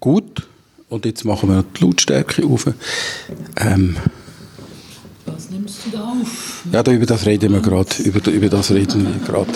Gut. 0.00 0.46
Und 0.88 1.04
jetzt 1.04 1.24
machen 1.24 1.48
wir 1.48 1.64
die 1.64 1.84
Lautstärke 1.84 2.44
auf. 2.46 2.66
Ähm, 3.56 3.96
Was 5.24 5.50
nimmst 5.50 5.86
du 5.86 5.90
da 5.90 6.04
auf? 6.04 6.64
ja, 6.72 6.82
da, 6.82 6.92
über 6.92 7.06
das 7.06 7.26
reden 7.26 7.52
wir 7.52 7.60
gerade. 7.60 8.02
Über, 8.02 8.30
über 8.30 8.48
das 8.48 8.70
reden 8.70 9.04
wir 9.06 9.26
gerade. 9.26 9.52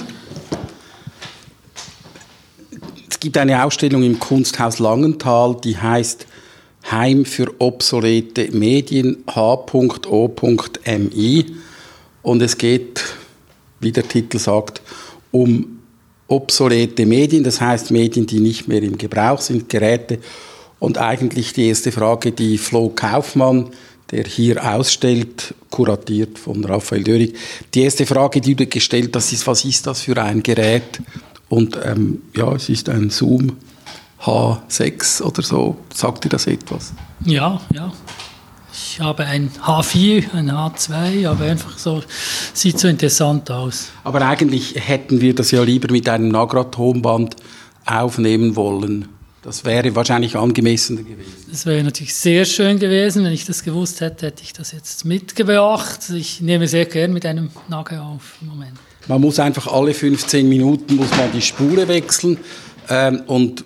Es 3.08 3.20
gibt 3.20 3.36
eine 3.36 3.64
Ausstellung 3.64 4.02
im 4.02 4.18
Kunsthaus 4.18 4.78
Langenthal, 4.78 5.56
die 5.62 5.76
heißt 5.76 6.26
Heim 6.90 7.24
für 7.24 7.54
obsolete 7.58 8.50
Medien 8.56 9.18
h.o.mi. 9.28 9.86
Und 12.22 12.42
es 12.42 12.58
geht, 12.58 13.04
wie 13.78 13.92
der 13.92 14.08
Titel 14.08 14.38
sagt, 14.38 14.82
um 15.30 15.79
obsolete 16.30 17.06
Medien, 17.06 17.44
das 17.44 17.60
heißt 17.60 17.90
Medien, 17.90 18.26
die 18.26 18.40
nicht 18.40 18.68
mehr 18.68 18.82
im 18.82 18.96
Gebrauch 18.96 19.40
sind, 19.40 19.68
Geräte. 19.68 20.18
Und 20.78 20.96
eigentlich 20.96 21.52
die 21.52 21.68
erste 21.68 21.92
Frage, 21.92 22.32
die 22.32 22.56
Flo 22.56 22.88
Kaufmann, 22.88 23.70
der 24.10 24.24
hier 24.24 24.64
ausstellt, 24.64 25.54
kuratiert 25.70 26.38
von 26.38 26.64
Raphael 26.64 27.04
Dörig, 27.04 27.36
die 27.74 27.82
erste 27.82 28.06
Frage, 28.06 28.40
die 28.40 28.54
du 28.54 28.66
gestellt 28.66 29.14
hast, 29.14 29.32
ist, 29.32 29.46
was 29.46 29.64
ist 29.64 29.86
das 29.86 30.02
für 30.02 30.20
ein 30.22 30.42
Gerät? 30.42 31.00
Und 31.48 31.78
ähm, 31.84 32.22
ja, 32.34 32.54
es 32.54 32.68
ist 32.68 32.88
ein 32.88 33.10
Zoom 33.10 33.56
H6 34.22 35.22
oder 35.22 35.42
so. 35.42 35.76
Sagt 35.92 36.24
dir 36.24 36.28
das 36.28 36.46
etwas? 36.46 36.92
Ja, 37.24 37.60
ja. 37.74 37.92
Ich 39.00 39.06
habe 39.06 39.24
ein 39.24 39.48
H4, 39.48 40.34
ein 40.34 40.50
H2, 40.50 41.26
aber 41.26 41.46
einfach 41.46 41.78
so, 41.78 42.02
sieht 42.52 42.78
so 42.78 42.86
interessant 42.86 43.50
aus. 43.50 43.88
Aber 44.04 44.20
eigentlich 44.20 44.74
hätten 44.76 45.22
wir 45.22 45.34
das 45.34 45.52
ja 45.52 45.62
lieber 45.62 45.90
mit 45.90 46.06
einem 46.06 46.28
Nagratonband 46.28 47.34
aufnehmen 47.86 48.56
wollen. 48.56 49.08
Das 49.40 49.64
wäre 49.64 49.96
wahrscheinlich 49.96 50.36
angemessener 50.36 51.00
gewesen. 51.00 51.46
Das 51.50 51.64
wäre 51.64 51.82
natürlich 51.82 52.14
sehr 52.14 52.44
schön 52.44 52.78
gewesen. 52.78 53.24
Wenn 53.24 53.32
ich 53.32 53.46
das 53.46 53.62
gewusst 53.62 54.02
hätte, 54.02 54.26
hätte 54.26 54.42
ich 54.42 54.52
das 54.52 54.72
jetzt 54.72 55.06
mitgebracht. 55.06 56.00
Ich 56.14 56.42
nehme 56.42 56.68
sehr 56.68 56.84
gern 56.84 57.14
mit 57.14 57.24
einem 57.24 57.48
Nagel 57.70 58.00
auf 58.00 58.36
im 58.42 58.48
Moment. 58.48 58.74
Man 59.08 59.22
muss 59.22 59.38
einfach 59.38 59.66
alle 59.66 59.94
15 59.94 60.46
Minuten 60.46 60.96
muss 60.96 61.10
man 61.12 61.32
die 61.32 61.40
Spule 61.40 61.88
wechseln 61.88 62.36
ähm, 62.90 63.22
und 63.26 63.64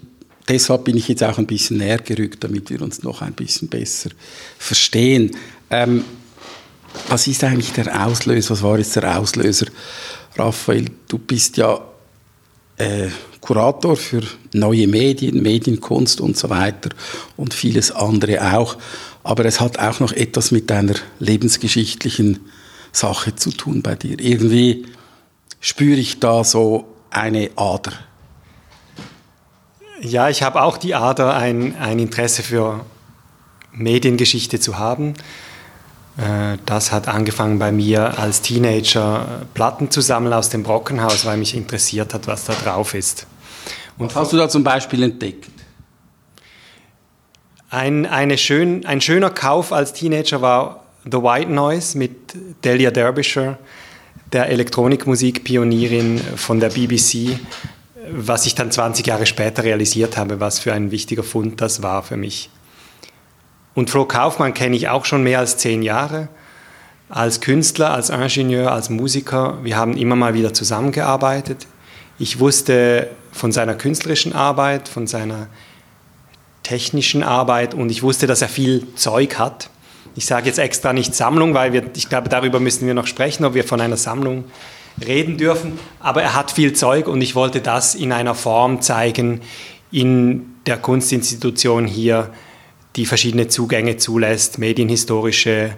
deshalb 0.49 0.85
bin 0.85 0.97
ich 0.97 1.09
jetzt 1.09 1.23
auch 1.23 1.39
ein 1.39 1.47
bisschen 1.47 1.79
näher 1.79 1.99
gerückt, 1.99 2.45
damit 2.45 2.71
wir 2.71 2.83
uns 2.83 3.03
noch 3.03 3.23
ein 3.23 3.33
bisschen 3.33 3.69
besser 3.69 4.11
verstehen. 4.59 5.37
Ähm, 5.71 6.05
was 7.09 7.27
ist 7.27 7.43
eigentlich 7.45 7.73
der 7.73 8.07
Auslöser? 8.07 8.51
Was 8.51 8.63
war 8.63 8.79
jetzt 8.79 8.97
der 8.97 9.19
Auslöser? 9.19 9.67
Raphael, 10.37 10.87
du 11.09 11.19
bist 11.19 11.57
ja 11.57 11.81
äh, 12.77 13.09
Kurator 13.41 13.97
für 13.97 14.23
neue 14.53 14.87
Medien, 14.87 15.43
Medienkunst 15.43 16.21
und 16.21 16.37
so 16.37 16.49
weiter 16.51 16.91
und 17.37 17.53
vieles 17.53 17.91
andere 17.91 18.55
auch. 18.57 18.77
Aber 19.23 19.45
es 19.45 19.61
hat 19.61 19.79
auch 19.79 20.01
noch 20.01 20.13
etwas 20.13 20.51
mit 20.51 20.71
deiner 20.71 20.95
lebensgeschichtlichen 21.19 22.41
Sache 22.93 23.35
zu 23.35 23.51
tun 23.51 23.83
bei 23.83 23.97
dir. 23.97 24.19
Irgendwie 24.19 24.87
spüre 25.61 25.99
ich 25.99 26.21
da 26.21 26.45
so 26.45 26.87
eine 27.11 27.51
Ader. 27.57 27.93
Ja, 30.01 30.29
ich 30.29 30.43
habe 30.43 30.63
auch 30.63 30.77
die 30.77 30.95
Ader, 30.95 31.37
ein, 31.37 31.77
ein 31.77 31.99
Interesse 31.99 32.43
für 32.43 32.85
Mediengeschichte 33.73 34.59
zu 34.59 34.79
haben. 34.79 35.15
Äh, 36.17 36.59
das 36.67 36.93
hat 36.93 37.09
angefangen 37.09 37.59
bei 37.59 37.73
mir 37.73 38.19
als 38.19 38.43
Teenager 38.43 39.43
Platten 39.55 39.91
zu 39.91 40.01
sammeln 40.01 40.33
aus 40.33 40.49
dem 40.49 40.63
Brockenhaus, 40.63 41.25
weil 41.25 41.37
mich 41.37 41.55
interessiert 41.55 42.13
hat, 42.13 42.27
was 42.27 42.45
da 42.45 42.55
drauf 42.55 42.95
ist. 42.95 43.27
Und 43.97 44.15
was 44.15 44.23
hast 44.23 44.33
du 44.33 44.37
da 44.37 44.49
zum 44.49 44.65
Beispiel 44.65 45.03
entdeckt? 45.03 45.51
Ein, 47.71 48.07
eine 48.07 48.39
schön, 48.39 48.87
ein 48.87 49.01
schöner 49.01 49.31
Kauf 49.31 49.73
als 49.73 49.93
Teenager 49.93 50.41
war 50.43 50.85
The 51.05 51.19
White 51.19 51.51
Noise 51.51 51.99
mit 51.99 52.35
Delia 52.65 52.91
Derbyshire, 52.91 53.59
der 54.33 54.49
Elektronikmusikpionierin 54.49 56.21
von 56.37 56.61
der 56.61 56.71
BBC, 56.71 57.39
was 58.11 58.47
ich 58.47 58.55
dann 58.55 58.71
20 58.71 59.07
Jahre 59.07 59.27
später 59.27 59.65
realisiert 59.65 60.17
habe, 60.17 60.41
was 60.41 60.59
für 60.59 60.73
ein 60.73 60.91
wichtiger 60.91 61.23
Fund 61.23 61.61
das 61.61 61.83
war 61.83 62.03
für 62.03 62.17
mich. 62.17 62.51
Und 63.75 63.91
Flo 63.91 64.05
Kaufmann 64.05 64.55
kenne 64.55 64.77
ich 64.77 64.89
auch 64.89 65.05
schon 65.05 65.23
mehr 65.23 65.41
als 65.41 65.57
zehn 65.57 65.83
Jahre. 65.83 66.29
Als 67.09 67.41
Künstler, 67.41 67.91
als 67.93 68.11
Ingenieur, 68.11 68.73
als 68.73 68.89
Musiker. 68.89 69.59
Wir 69.63 69.77
haben 69.77 69.97
immer 69.97 70.17
mal 70.17 70.35
wieder 70.35 70.55
zusammengearbeitet. 70.55 71.67
Ich 72.19 72.39
wusste 72.39 73.11
von 73.33 73.53
seiner 73.53 73.75
künstlerischen 73.75 74.33
Arbeit, 74.33 74.89
von 74.89 75.07
seiner 75.07 75.49
technischen 76.63 77.23
Arbeit 77.23 77.75
und 77.75 77.91
ich 77.91 78.03
wusste, 78.03 78.27
dass 78.27 78.41
er 78.41 78.49
viel 78.49 78.87
Zeug 78.95 79.39
hat. 79.39 79.71
Ich 80.17 80.27
sage 80.27 80.47
jetzt 80.47 80.59
extra 80.59 80.93
nicht 80.93 81.15
Sammlung, 81.15 81.55
weil 81.55 81.73
wir, 81.73 81.85
ich 81.95 82.09
glaube, 82.09 82.29
darüber 82.29 82.61
müssen 82.61 82.87
wir 82.87 82.95
noch 82.95 83.07
sprechen, 83.07 83.45
ob 83.45 83.55
wir 83.55 83.65
von 83.65 83.81
einer 83.81 83.97
Sammlung 83.97 84.45
reden 85.05 85.37
dürfen. 85.37 85.79
Aber 86.01 86.23
er 86.23 86.35
hat 86.35 86.53
viel 86.53 86.73
Zeug 86.73 87.09
und 87.09 87.21
ich 87.21 87.35
wollte 87.35 87.61
das 87.61 87.95
in 87.95 88.13
einer 88.13 88.35
Form 88.35 88.81
zeigen, 88.81 89.41
in 89.91 90.55
der 90.67 90.77
Kunstinstitution 90.77 91.87
hier, 91.87 92.31
die 92.97 93.07
verschiedene 93.07 93.49
Zugänge 93.49 93.97
zulässt, 93.97 94.59
medienhistorische, 94.59 95.77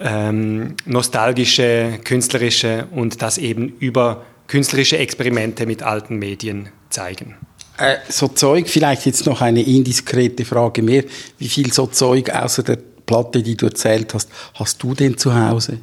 ähm, 0.00 0.74
nostalgische, 0.84 1.98
künstlerische 2.04 2.86
und 2.90 3.22
das 3.22 3.38
eben 3.38 3.68
über 3.78 4.24
künstlerische 4.46 4.98
Experimente 4.98 5.66
mit 5.66 5.82
alten 5.82 6.16
Medien 6.16 6.68
zeigen. 6.90 7.36
Äh, 7.78 7.96
so 8.08 8.28
Zeug, 8.28 8.68
vielleicht 8.68 9.06
jetzt 9.06 9.26
noch 9.26 9.40
eine 9.40 9.62
indiskrete 9.62 10.44
Frage 10.44 10.82
mehr. 10.82 11.04
Wie 11.38 11.48
viel 11.48 11.72
so 11.72 11.86
Zeug 11.86 12.30
außer 12.30 12.62
der 12.62 12.78
Platte, 13.06 13.42
die 13.42 13.56
du 13.56 13.66
erzählt 13.66 14.12
hast, 14.14 14.30
hast 14.54 14.82
du 14.82 14.94
denn 14.94 15.16
zu 15.16 15.34
Hause? 15.34 15.78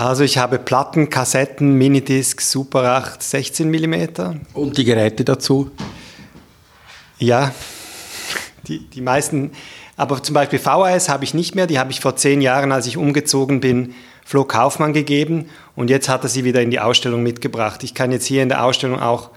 Also 0.00 0.24
ich 0.24 0.38
habe 0.38 0.58
Platten, 0.58 1.10
Kassetten, 1.10 1.74
Minidiscs, 1.74 2.50
Super 2.50 2.84
8, 2.96 3.22
16 3.22 3.70
mm. 3.70 4.06
Und 4.54 4.78
die 4.78 4.84
Geräte 4.84 5.26
dazu? 5.26 5.72
Ja, 7.18 7.52
die, 8.66 8.78
die 8.78 9.02
meisten, 9.02 9.52
aber 9.98 10.22
zum 10.22 10.32
Beispiel 10.32 10.58
VHS 10.58 11.10
habe 11.10 11.24
ich 11.24 11.34
nicht 11.34 11.54
mehr, 11.54 11.66
die 11.66 11.78
habe 11.78 11.90
ich 11.90 12.00
vor 12.00 12.16
zehn 12.16 12.40
Jahren, 12.40 12.72
als 12.72 12.86
ich 12.86 12.96
umgezogen 12.96 13.60
bin, 13.60 13.92
Flo 14.24 14.44
Kaufmann 14.44 14.94
gegeben 14.94 15.50
und 15.76 15.90
jetzt 15.90 16.08
hat 16.08 16.22
er 16.22 16.30
sie 16.30 16.44
wieder 16.44 16.62
in 16.62 16.70
die 16.70 16.80
Ausstellung 16.80 17.22
mitgebracht. 17.22 17.82
Ich 17.84 17.92
kann 17.92 18.10
jetzt 18.10 18.24
hier 18.24 18.42
in 18.42 18.48
der 18.48 18.64
Ausstellung 18.64 19.00
auch 19.00 19.28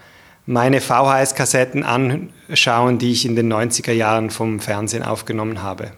meine 0.45 0.79
VHS-Kassetten 0.79 1.83
anschauen, 1.83 2.99
die 2.99 3.11
ich 3.11 3.25
in 3.25 3.35
den 3.35 3.51
90er 3.51 3.91
Jahren 3.91 4.29
vom 4.29 4.61
Fernsehen 4.61 5.03
aufgenommen 5.03 5.61
habe. 5.61 5.91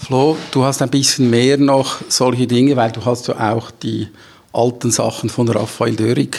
Flo, 0.00 0.38
du 0.52 0.64
hast 0.64 0.80
ein 0.80 0.90
bisschen 0.90 1.28
mehr 1.28 1.58
noch 1.58 1.98
solche 2.08 2.46
Dinge, 2.46 2.76
weil 2.76 2.92
du 2.92 3.04
hast 3.04 3.28
ja 3.28 3.52
auch 3.52 3.70
die 3.70 4.08
alten 4.52 4.90
Sachen 4.90 5.28
von 5.28 5.48
Raphael 5.48 5.96
Dörig 5.96 6.38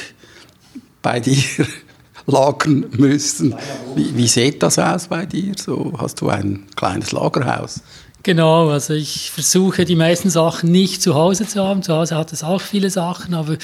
bei 1.02 1.20
dir 1.20 1.44
lagern 2.26 2.86
müssen. 2.92 3.54
Wie, 3.96 4.16
wie 4.16 4.28
sieht 4.28 4.64
das 4.64 4.80
aus 4.80 5.08
bei 5.08 5.26
dir? 5.26 5.54
So, 5.58 5.94
hast 5.98 6.22
du 6.22 6.30
ein 6.30 6.66
kleines 6.76 7.12
Lagerhaus? 7.12 7.82
Genau, 8.24 8.70
also 8.70 8.94
ich 8.94 9.30
versuche 9.30 9.86
die 9.86 9.96
meisten 9.96 10.30
Sachen 10.30 10.72
nicht 10.72 11.02
zu 11.02 11.14
Hause 11.14 11.46
zu 11.46 11.64
haben. 11.64 11.84
Zu 11.84 11.94
Hause 11.94 12.16
hat 12.16 12.34
es 12.34 12.44
auch 12.44 12.62
viele 12.62 12.90
Sachen, 12.90 13.34
aber 13.34 13.58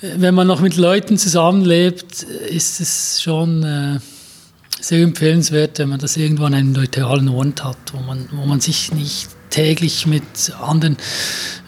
wenn 0.00 0.34
man 0.34 0.48
noch 0.48 0.60
mit 0.60 0.76
Leuten 0.76 1.16
zusammenlebt, 1.16 2.22
ist 2.22 2.80
es 2.80 3.22
schon 3.22 3.62
äh, 3.62 4.00
sehr 4.80 5.02
empfehlenswert, 5.02 5.78
wenn 5.78 5.88
man 5.88 6.00
das 6.00 6.16
irgendwo 6.16 6.44
an 6.44 6.54
einem 6.54 6.72
neutralen 6.72 7.28
Ort 7.28 7.64
hat, 7.64 7.78
wo 7.92 8.00
man, 8.00 8.28
wo 8.32 8.46
man 8.46 8.60
sich 8.60 8.92
nicht 8.92 9.28
täglich 9.50 10.06
mit 10.06 10.52
anderen, 10.60 10.96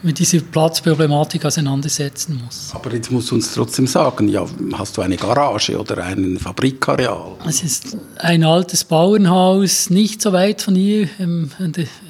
mit 0.03 0.19
dieser 0.19 0.41
Platzproblematik 0.41 1.45
auseinandersetzen 1.45 2.41
muss. 2.43 2.71
Aber 2.75 2.93
jetzt 2.93 3.11
musst 3.11 3.31
du 3.31 3.37
uns 3.37 3.53
trotzdem 3.53 3.87
sagen, 3.87 4.29
ja, 4.29 4.47
hast 4.75 4.97
du 4.97 5.03
eine 5.03 5.17
Garage 5.17 5.79
oder 5.79 6.03
ein 6.05 6.39
Fabrikareal? 6.39 7.37
Es 7.47 7.63
ist 7.63 7.97
ein 8.19 8.45
altes 8.45 8.85
Bauernhaus, 8.85 9.91
nicht 9.91 10.23
so 10.23 10.33
weit 10.33 10.63
von 10.63 10.75
hier 10.75 11.09
im, 11.19 11.51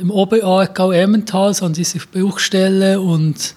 im 0.00 0.10
Oberaargau 0.10 0.92
Emmental, 0.92 1.52
sondern 1.54 1.74
diese 1.74 1.98
Bruchstelle 1.98 3.00
und 3.00 3.54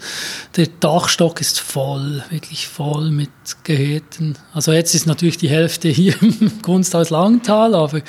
der 0.56 0.68
Dachstock 0.80 1.42
ist 1.42 1.60
voll, 1.60 2.24
wirklich 2.30 2.68
voll 2.68 3.12
mit 3.12 3.30
Geräten. 3.64 4.38
Also 4.54 4.72
jetzt 4.72 4.96
ist 4.96 5.06
natürlich 5.06 5.38
die 5.38 5.50
Hälfte 5.50 5.90
hier 5.90 6.16
im 6.22 6.62
Kunsthaus 6.62 7.10
Langenthal, 7.10 7.76
aber 7.76 8.02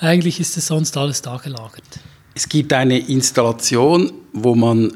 eigentlich 0.00 0.40
ist 0.40 0.56
es 0.56 0.66
sonst 0.66 0.96
alles 0.96 1.22
da 1.22 1.36
gelagert. 1.36 1.84
Es 2.38 2.48
gibt 2.48 2.72
eine 2.72 3.00
Installation, 3.00 4.12
wo 4.32 4.54
man 4.54 4.92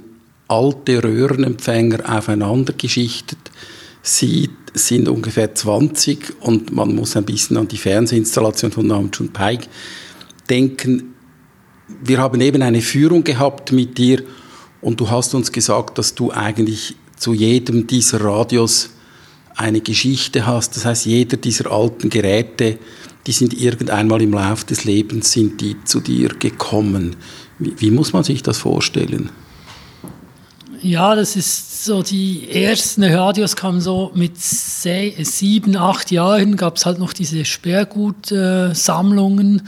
alte 0.47 1.03
Röhrenempfänger 1.03 2.17
aufeinander 2.17 2.73
geschichtet 2.73 3.41
sieht, 4.01 4.53
sind 4.75 5.09
ungefähr 5.09 5.53
20 5.53 6.35
und 6.39 6.71
man 6.71 6.95
muss 6.95 7.17
ein 7.17 7.25
bisschen 7.25 7.57
an 7.57 7.67
die 7.67 7.79
Fernsehinstallation 7.79 8.71
von 8.71 8.87
Namjoon 8.87 9.33
Paik 9.33 9.67
denken. 10.49 11.15
Wir 12.05 12.19
haben 12.19 12.41
eben 12.41 12.63
eine 12.63 12.81
Führung 12.81 13.25
gehabt 13.25 13.73
mit 13.73 13.99
dir 13.99 14.23
und 14.81 15.01
du 15.01 15.11
hast 15.11 15.35
uns 15.35 15.51
gesagt, 15.51 15.99
dass 15.99 16.15
du 16.15 16.31
eigentlich 16.31 16.95
zu 17.17 17.35
jedem 17.35 17.89
dieser 17.89 18.21
Radios 18.21 18.91
eine 19.57 19.81
Geschichte 19.81 20.47
hast. 20.47 20.77
Das 20.77 20.85
heißt, 20.85 21.07
jeder 21.07 21.39
dieser 21.39 21.73
alten 21.73 22.09
Geräte, 22.09 22.79
die 23.27 23.33
sind 23.33 23.59
irgendeinmal 23.59 24.23
im 24.23 24.33
Lauf 24.33 24.65
des 24.65 24.85
Lebens 24.85 25.33
sind 25.33 25.61
die 25.61 25.77
zu 25.85 26.01
dir 26.01 26.31
gekommen. 26.31 27.17
Wie, 27.59 27.75
wie 27.79 27.91
muss 27.91 28.13
man 28.13 28.25
sich 28.25 28.43
das 28.43 28.59
vorstellen? 28.59 29.31
Ja, 30.85 31.15
das 31.15 31.37
ist 31.37 31.85
so, 31.85 32.03
die 32.03 32.51
ersten 32.51 33.05
Radios 33.05 33.55
kamen 33.55 33.81
so 33.81 34.11
mit 34.17 34.37
sieben, 34.37 35.77
acht 35.77 36.11
Jahren, 36.11 36.57
gab 36.57 36.77
es 36.77 36.87
halt 36.87 36.99
noch 36.99 37.13
diese 37.13 37.45
Sperrgutsammlungen, 37.45 39.63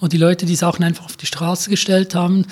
wo 0.00 0.06
die 0.06 0.18
Leute 0.18 0.44
die 0.44 0.56
Sachen 0.56 0.84
einfach 0.84 1.06
auf 1.06 1.16
die 1.16 1.24
Straße 1.24 1.70
gestellt 1.70 2.14
haben. 2.14 2.44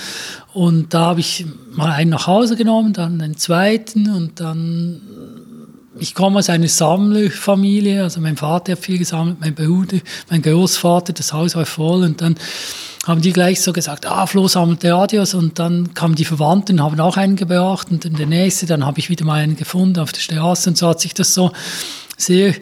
Und 0.54 0.94
da 0.94 1.00
habe 1.00 1.20
ich 1.20 1.44
mal 1.70 1.92
einen 1.92 2.08
nach 2.10 2.26
Hause 2.26 2.56
genommen, 2.56 2.94
dann 2.94 3.20
einen 3.20 3.36
zweiten 3.36 4.08
und 4.08 4.40
dann 4.40 5.02
ich 6.00 6.14
komme 6.14 6.38
aus 6.38 6.48
einer 6.48 6.68
Sammlerfamilie, 6.68 8.02
also 8.02 8.20
mein 8.20 8.36
Vater 8.36 8.72
hat 8.72 8.78
viel 8.78 8.98
gesammelt, 8.98 9.38
mein 9.40 9.54
Bruder, 9.54 9.98
mein 10.30 10.42
Großvater, 10.42 11.12
das 11.12 11.32
Haus 11.32 11.56
war 11.56 11.66
voll. 11.66 12.02
Und 12.04 12.20
dann 12.20 12.36
haben 13.06 13.22
die 13.22 13.32
gleich 13.32 13.60
so 13.60 13.72
gesagt, 13.72 14.06
ah, 14.06 14.26
Flo 14.26 14.48
sammelt 14.48 14.84
Radios. 14.84 15.34
Und 15.34 15.58
dann 15.58 15.94
kamen 15.94 16.14
die 16.14 16.24
Verwandten, 16.24 16.82
haben 16.82 17.00
auch 17.00 17.16
einen 17.16 17.36
gebracht. 17.36 17.88
Und 17.90 18.04
dann 18.04 18.14
der 18.14 18.26
nächste, 18.26 18.66
dann 18.66 18.84
habe 18.84 18.98
ich 18.98 19.08
wieder 19.08 19.24
mal 19.24 19.40
einen 19.40 19.56
gefunden 19.56 19.98
auf 20.00 20.12
der 20.12 20.20
Straße. 20.20 20.70
Und 20.70 20.78
so 20.78 20.88
hat 20.88 21.00
sich 21.00 21.14
das 21.14 21.34
so 21.34 21.52
sehr 22.16 22.54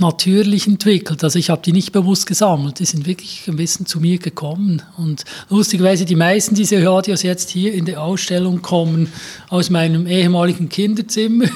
natürlich 0.00 0.66
entwickelt. 0.66 1.22
Also 1.24 1.38
ich 1.38 1.50
habe 1.50 1.62
die 1.62 1.72
nicht 1.72 1.92
bewusst 1.92 2.26
gesammelt, 2.26 2.78
die 2.78 2.84
sind 2.84 3.06
wirklich 3.06 3.44
ein 3.48 3.56
bisschen 3.56 3.86
zu 3.86 4.00
mir 4.00 4.18
gekommen. 4.18 4.82
Und 4.96 5.24
lustigerweise, 5.50 6.04
die 6.04 6.16
meisten 6.16 6.54
dieser 6.54 6.84
Radios 6.86 7.22
jetzt 7.22 7.50
hier 7.50 7.72
in 7.74 7.84
der 7.84 8.02
Ausstellung 8.02 8.62
kommen 8.62 9.12
aus 9.48 9.70
meinem 9.70 10.06
ehemaligen 10.06 10.68
Kinderzimmer, 10.68 11.46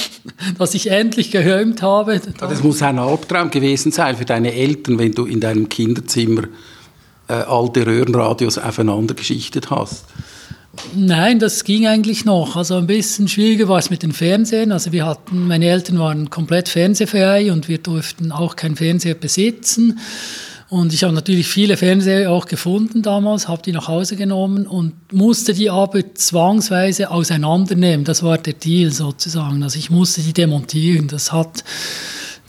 das 0.58 0.74
ich 0.74 0.90
endlich 0.90 1.30
geräumt 1.30 1.82
habe. 1.82 2.20
Das 2.38 2.62
muss 2.62 2.82
ein 2.82 2.98
Albtraum 2.98 3.50
gewesen 3.50 3.92
sein 3.92 4.16
für 4.16 4.24
deine 4.24 4.52
Eltern, 4.52 4.98
wenn 4.98 5.12
du 5.12 5.26
in 5.26 5.40
deinem 5.40 5.68
Kinderzimmer 5.68 6.44
äh, 7.28 7.34
alte 7.34 7.86
Röhrenradios 7.86 8.58
aufeinander 8.58 9.14
geschichtet 9.14 9.70
hast. 9.70 10.04
Nein, 10.94 11.38
das 11.40 11.64
ging 11.64 11.86
eigentlich 11.86 12.24
noch. 12.24 12.56
Also 12.56 12.76
ein 12.76 12.86
bisschen 12.86 13.28
schwieriger 13.28 13.68
war 13.68 13.78
es 13.78 13.90
mit 13.90 14.02
den 14.02 14.12
Fernsehen. 14.12 14.72
Also 14.72 14.92
wir 14.92 15.04
hatten, 15.04 15.48
meine 15.48 15.68
Eltern 15.68 15.98
waren 15.98 16.30
komplett 16.30 16.68
fernsehfrei 16.68 17.52
und 17.52 17.68
wir 17.68 17.78
durften 17.78 18.30
auch 18.30 18.56
keinen 18.56 18.76
Fernseher 18.76 19.14
besitzen. 19.14 19.98
Und 20.68 20.94
ich 20.94 21.02
habe 21.02 21.12
natürlich 21.12 21.48
viele 21.48 21.76
Fernseher 21.76 22.30
auch 22.30 22.46
gefunden 22.46 23.02
damals, 23.02 23.48
habe 23.48 23.60
die 23.60 23.72
nach 23.72 23.88
Hause 23.88 24.14
genommen 24.14 24.68
und 24.68 24.92
musste 25.12 25.52
die 25.52 25.68
aber 25.68 26.14
zwangsweise 26.14 27.10
auseinandernehmen. 27.10 28.04
Das 28.04 28.22
war 28.22 28.38
der 28.38 28.52
Deal 28.52 28.92
sozusagen. 28.92 29.64
Also 29.64 29.80
ich 29.80 29.90
musste 29.90 30.22
die 30.22 30.32
demontieren. 30.32 31.08
Das 31.08 31.32
hat, 31.32 31.64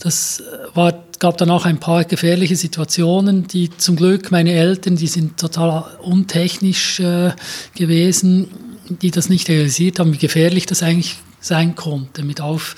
das 0.02 0.42
war 0.74 0.92
gab 1.22 1.38
dann 1.38 1.50
auch 1.50 1.66
ein 1.66 1.78
paar 1.78 2.02
gefährliche 2.02 2.56
Situationen, 2.56 3.46
die 3.46 3.70
zum 3.70 3.94
Glück 3.94 4.32
meine 4.32 4.50
Eltern, 4.50 4.96
die 4.96 5.06
sind 5.06 5.36
total 5.36 5.84
untechnisch 6.02 6.98
äh, 6.98 7.30
gewesen, 7.76 8.48
die 8.88 9.12
das 9.12 9.28
nicht 9.28 9.48
realisiert 9.48 10.00
haben, 10.00 10.12
wie 10.12 10.18
gefährlich 10.18 10.66
das 10.66 10.82
eigentlich 10.82 11.18
sein 11.40 11.76
konnte, 11.76 12.24
mit 12.24 12.40
auf 12.40 12.74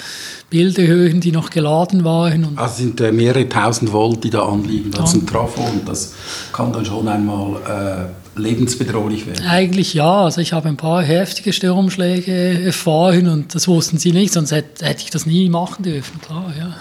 Bilderhöhen, 0.51 1.23
die 1.23 1.33
noch 1.33 1.49
geladen 1.49 2.05
waren. 2.05 2.45
Und 2.45 2.59
also 2.59 2.83
sind 2.83 3.01
äh, 3.01 3.13
mehrere 3.13 3.49
tausend 3.49 3.95
Volt, 3.95 4.23
die 4.25 4.31
da 4.31 4.43
anliegen, 4.47 4.91
das 4.91 5.15
ist 5.15 5.23
ein 5.23 5.27
Trafo 5.27 5.63
und 5.63 5.89
das 5.89 6.13
kann 6.53 6.71
dann 6.71 6.85
schon 6.85 7.09
einmal 7.09 8.11
äh, 8.37 8.39
lebensbedrohlich 8.39 9.27
werden. 9.27 9.47
Eigentlich 9.47 9.95
ja, 9.95 10.25
also 10.25 10.43
ich 10.43 10.53
habe 10.53 10.69
ein 10.69 10.77
paar 10.77 11.03
heftige 11.03 11.55
Stromschläge 11.55 12.63
erfahren 12.63 13.29
und 13.29 13.55
das 13.55 13.69
wussten 13.69 13.97
sie 13.97 14.13
nicht, 14.13 14.35
sonst 14.35 14.53
hätte, 14.53 14.85
hätte 14.85 15.03
ich 15.03 15.11
das 15.11 15.25
nie 15.25 15.49
machen 15.49 15.83
dürfen, 15.83 16.21
klar, 16.21 16.53
ja. 16.59 16.75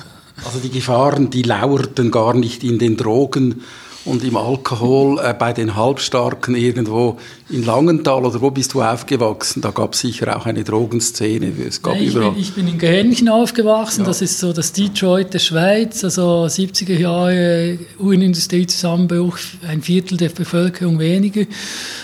Also 0.45 0.59
die 0.59 0.69
Gefahren, 0.69 1.29
die 1.29 1.43
lauerten 1.43 2.11
gar 2.11 2.33
nicht 2.33 2.63
in 2.63 2.79
den 2.79 2.97
Drogen 2.97 3.61
und 4.05 4.23
im 4.23 4.35
Alkohol 4.35 5.19
äh, 5.19 5.33
bei 5.33 5.53
den 5.53 5.75
Halbstarken 5.75 6.55
irgendwo 6.55 7.17
in 7.53 7.63
Langenthal 7.63 8.25
oder 8.25 8.41
wo 8.41 8.49
bist 8.49 8.73
du 8.73 8.81
aufgewachsen? 8.81 9.61
Da 9.61 9.69
gab 9.69 9.93
es 9.93 9.99
sicher 9.99 10.35
auch 10.35 10.45
eine 10.45 10.63
Drogenszene. 10.63 11.53
Es 11.67 11.81
gab 11.81 11.95
ich, 11.95 12.13
bin, 12.13 12.35
ich 12.35 12.53
bin 12.53 12.67
in 12.67 12.77
Gehänchen 12.79 13.29
aufgewachsen, 13.29 14.01
ja. 14.01 14.07
das 14.07 14.21
ist 14.21 14.39
so 14.39 14.51
das 14.51 14.73
Detroit 14.73 15.33
der 15.33 15.39
Schweiz, 15.39 16.03
also 16.03 16.45
70er 16.45 16.97
Jahre 16.97 17.77
Uhrenindustriezusammenbruch, 17.99 19.37
ein 19.67 19.83
Viertel 19.83 20.17
der 20.17 20.29
Bevölkerung 20.29 20.99
weniger. 20.99 21.45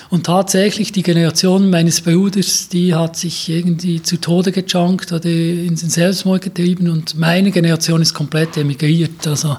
Und 0.10 0.26
tatsächlich 0.26 0.92
die 0.92 1.04
Generation 1.04 1.70
meines 1.70 2.02
Bruders, 2.02 2.70
die 2.70 2.94
hat 2.94 3.16
sich 3.16 3.50
irgendwie 3.50 4.02
zu 4.02 4.18
Tode 4.18 4.52
gejunkt 4.52 5.12
oder 5.12 5.26
in 5.26 5.76
den 5.76 5.90
Selbstmord 5.90 6.42
getrieben 6.42 6.90
und 6.90 7.18
meine 7.18 7.52
Generation 7.52 8.02
ist 8.02 8.14
komplett 8.14 8.56
emigriert. 8.58 9.28
Also 9.28 9.58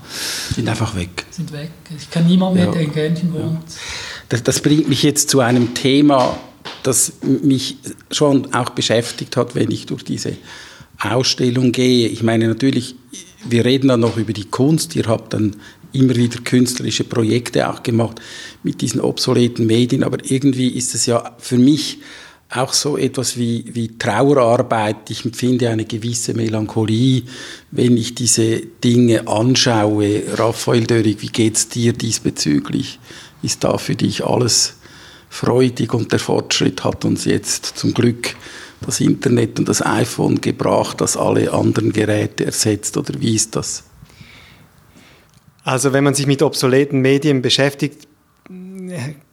sind 0.55 0.69
einfach 0.69 0.95
weg. 0.95 1.27
Sind 1.31 1.53
weg. 1.53 1.71
Ich 1.97 2.11
kann 2.11 2.27
niemand 2.27 2.55
mehr, 2.55 2.67
ja. 2.67 2.73
der 2.73 2.83
in 2.83 2.93
Gärtchen 2.93 3.33
wohnt. 3.33 3.59
Ja. 3.69 4.20
Das, 4.31 4.43
das 4.43 4.61
bringt 4.61 4.89
mich 4.89 5.03
jetzt 5.03 5.29
zu 5.29 5.41
einem 5.41 5.75
Thema, 5.75 6.39
das 6.83 7.13
mich 7.21 7.77
schon 8.11 8.55
auch 8.55 8.71
beschäftigt 8.71 9.37
hat, 9.37 9.55
wenn 9.55 9.71
ich 9.71 9.87
durch 9.87 10.05
diese 10.05 10.37
Ausstellung 10.99 11.73
gehe. 11.73 12.09
Ich 12.09 12.23
meine 12.23 12.49
natürlich, 12.49 12.95
wir 13.45 13.65
reden 13.65 13.89
dann 13.89 14.01
noch 14.01 14.17
über 14.17 14.33
die 14.33 14.45
Kunst. 14.45 14.97
Ihr 14.97 15.07
habt 15.07 15.35
dann 15.35 15.57
immer 15.93 16.15
wieder 16.15 16.41
künstlerische 16.41 17.05
Projekte 17.05 17.69
auch 17.69 17.83
gemacht 17.83 18.21
mit 18.63 18.81
diesen 18.81 19.01
obsoleten 19.01 19.67
Medien, 19.67 20.05
aber 20.05 20.19
irgendwie 20.23 20.69
ist 20.69 20.95
es 20.95 21.07
ja 21.07 21.35
für 21.39 21.59
mich 21.59 21.99
auch 22.53 22.73
so 22.73 22.97
etwas 22.97 23.37
wie, 23.37 23.65
wie 23.73 23.97
Trauerarbeit. 23.97 25.11
Ich 25.11 25.25
empfinde 25.25 25.71
eine 25.71 25.85
gewisse 25.85 26.35
Melancholie, 26.35 27.23
wenn 27.71 27.97
ich 27.97 28.15
diese 28.15 28.61
Dinge 28.61 29.27
anschaue. 29.29 30.23
Raphael 30.35 30.85
Dörig, 30.85 31.23
wie 31.23 31.29
geht's 31.29 31.69
dir 31.69 31.93
diesbezüglich? 31.93 32.99
Ist 33.43 33.65
da 33.65 33.79
für 33.79 33.95
dich 33.95 34.25
alles 34.25 34.77
freudig 35.29 35.95
und 35.95 36.13
der 36.13 36.19
Fortschritt 36.19 36.85
hat 36.85 37.05
uns 37.05 37.25
jetzt 37.25 37.67
zum 37.67 37.95
Glück 37.95 38.35
das 38.85 39.01
Internet 39.01 39.59
und 39.59 39.69
das 39.69 39.85
iPhone 39.85 40.41
gebracht, 40.41 41.01
das 41.01 41.17
alle 41.17 41.53
anderen 41.53 41.93
Geräte 41.93 42.47
ersetzt 42.47 42.97
oder 42.97 43.15
wie 43.21 43.35
ist 43.35 43.55
das? 43.57 43.85
Also 45.63 45.93
wenn 45.93 46.05
man 46.05 46.15
sich 46.15 46.27
mit 46.27 46.43
obsoleten 46.43 47.01
Medien 47.01 47.43
beschäftigt, 47.43 48.09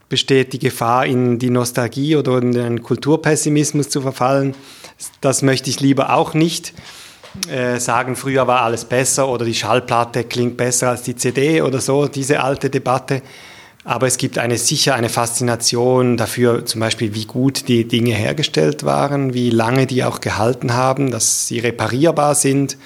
besteht 0.10 0.54
die 0.54 0.60
Gefahr, 0.60 1.06
in 1.06 1.40
die 1.40 1.50
Nostalgie 1.50 2.16
oder 2.16 2.38
in 2.40 2.52
den 2.52 2.84
Kulturpessimismus 2.84 3.90
zu 3.90 4.02
verfallen. 4.02 4.56
Das 5.22 5.42
möchte 5.42 5.70
ich 5.70 5.80
lieber 5.80 6.14
auch 6.14 6.34
nicht 6.34 6.74
äh, 7.50 7.80
sagen, 7.80 8.16
früher 8.16 8.48
war 8.48 8.62
alles 8.62 8.86
besser 8.86 9.28
oder 9.28 9.46
die 9.46 9.54
Schallplatte 9.54 10.24
klingt 10.24 10.58
besser 10.58 10.90
als 10.90 11.04
die 11.04 11.16
CD 11.16 11.62
oder 11.62 11.82
so, 11.82 12.08
diese 12.08 12.42
alte 12.42 12.70
Debatte. 12.70 13.22
Aber 13.88 14.06
es 14.06 14.18
gibt 14.18 14.38
eine 14.38 14.58
sicher 14.58 14.96
eine 14.96 15.08
Faszination 15.08 16.18
dafür, 16.18 16.66
zum 16.66 16.82
Beispiel, 16.82 17.16
wie 17.16 17.24
gut 17.24 17.70
die 17.70 17.88
Dinge 17.88 18.14
hergestellt 18.14 18.84
waren, 18.84 19.34
wie 19.34 19.50
lange 19.50 19.88
die 19.88 20.04
auch 20.04 20.20
gehalten 20.20 20.74
haben, 20.74 21.10
dass 21.10 21.48
sie 21.48 21.60
reparierbar 21.60 22.36
sind. 22.36 22.78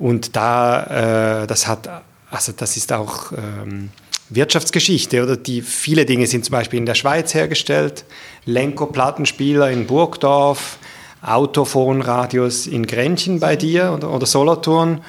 Und 0.00 0.34
da, 0.34 1.42
äh, 1.42 1.46
das 1.46 1.68
hat 1.68 1.88
also 2.28 2.50
das 2.56 2.76
ist 2.76 2.92
auch 2.92 3.30
ähm, 3.30 3.90
Wirtschaftsgeschichte, 4.28 5.22
oder? 5.22 5.36
Die, 5.36 5.62
viele 5.62 6.04
Dinge 6.04 6.26
sind 6.26 6.44
zum 6.44 6.54
Beispiel 6.54 6.80
in 6.80 6.86
der 6.86 6.96
Schweiz 6.96 7.32
hergestellt, 7.32 8.04
Lenko-Plattenspieler 8.46 9.70
in 9.70 9.86
Burgdorf, 9.86 10.78
Autophonradios 11.22 12.66
in 12.66 12.84
Grenchen 12.88 13.38
bei 13.38 13.54
dir 13.54 13.92
oder, 13.92 14.10
oder 14.10 14.26
Solothurn 14.26 15.02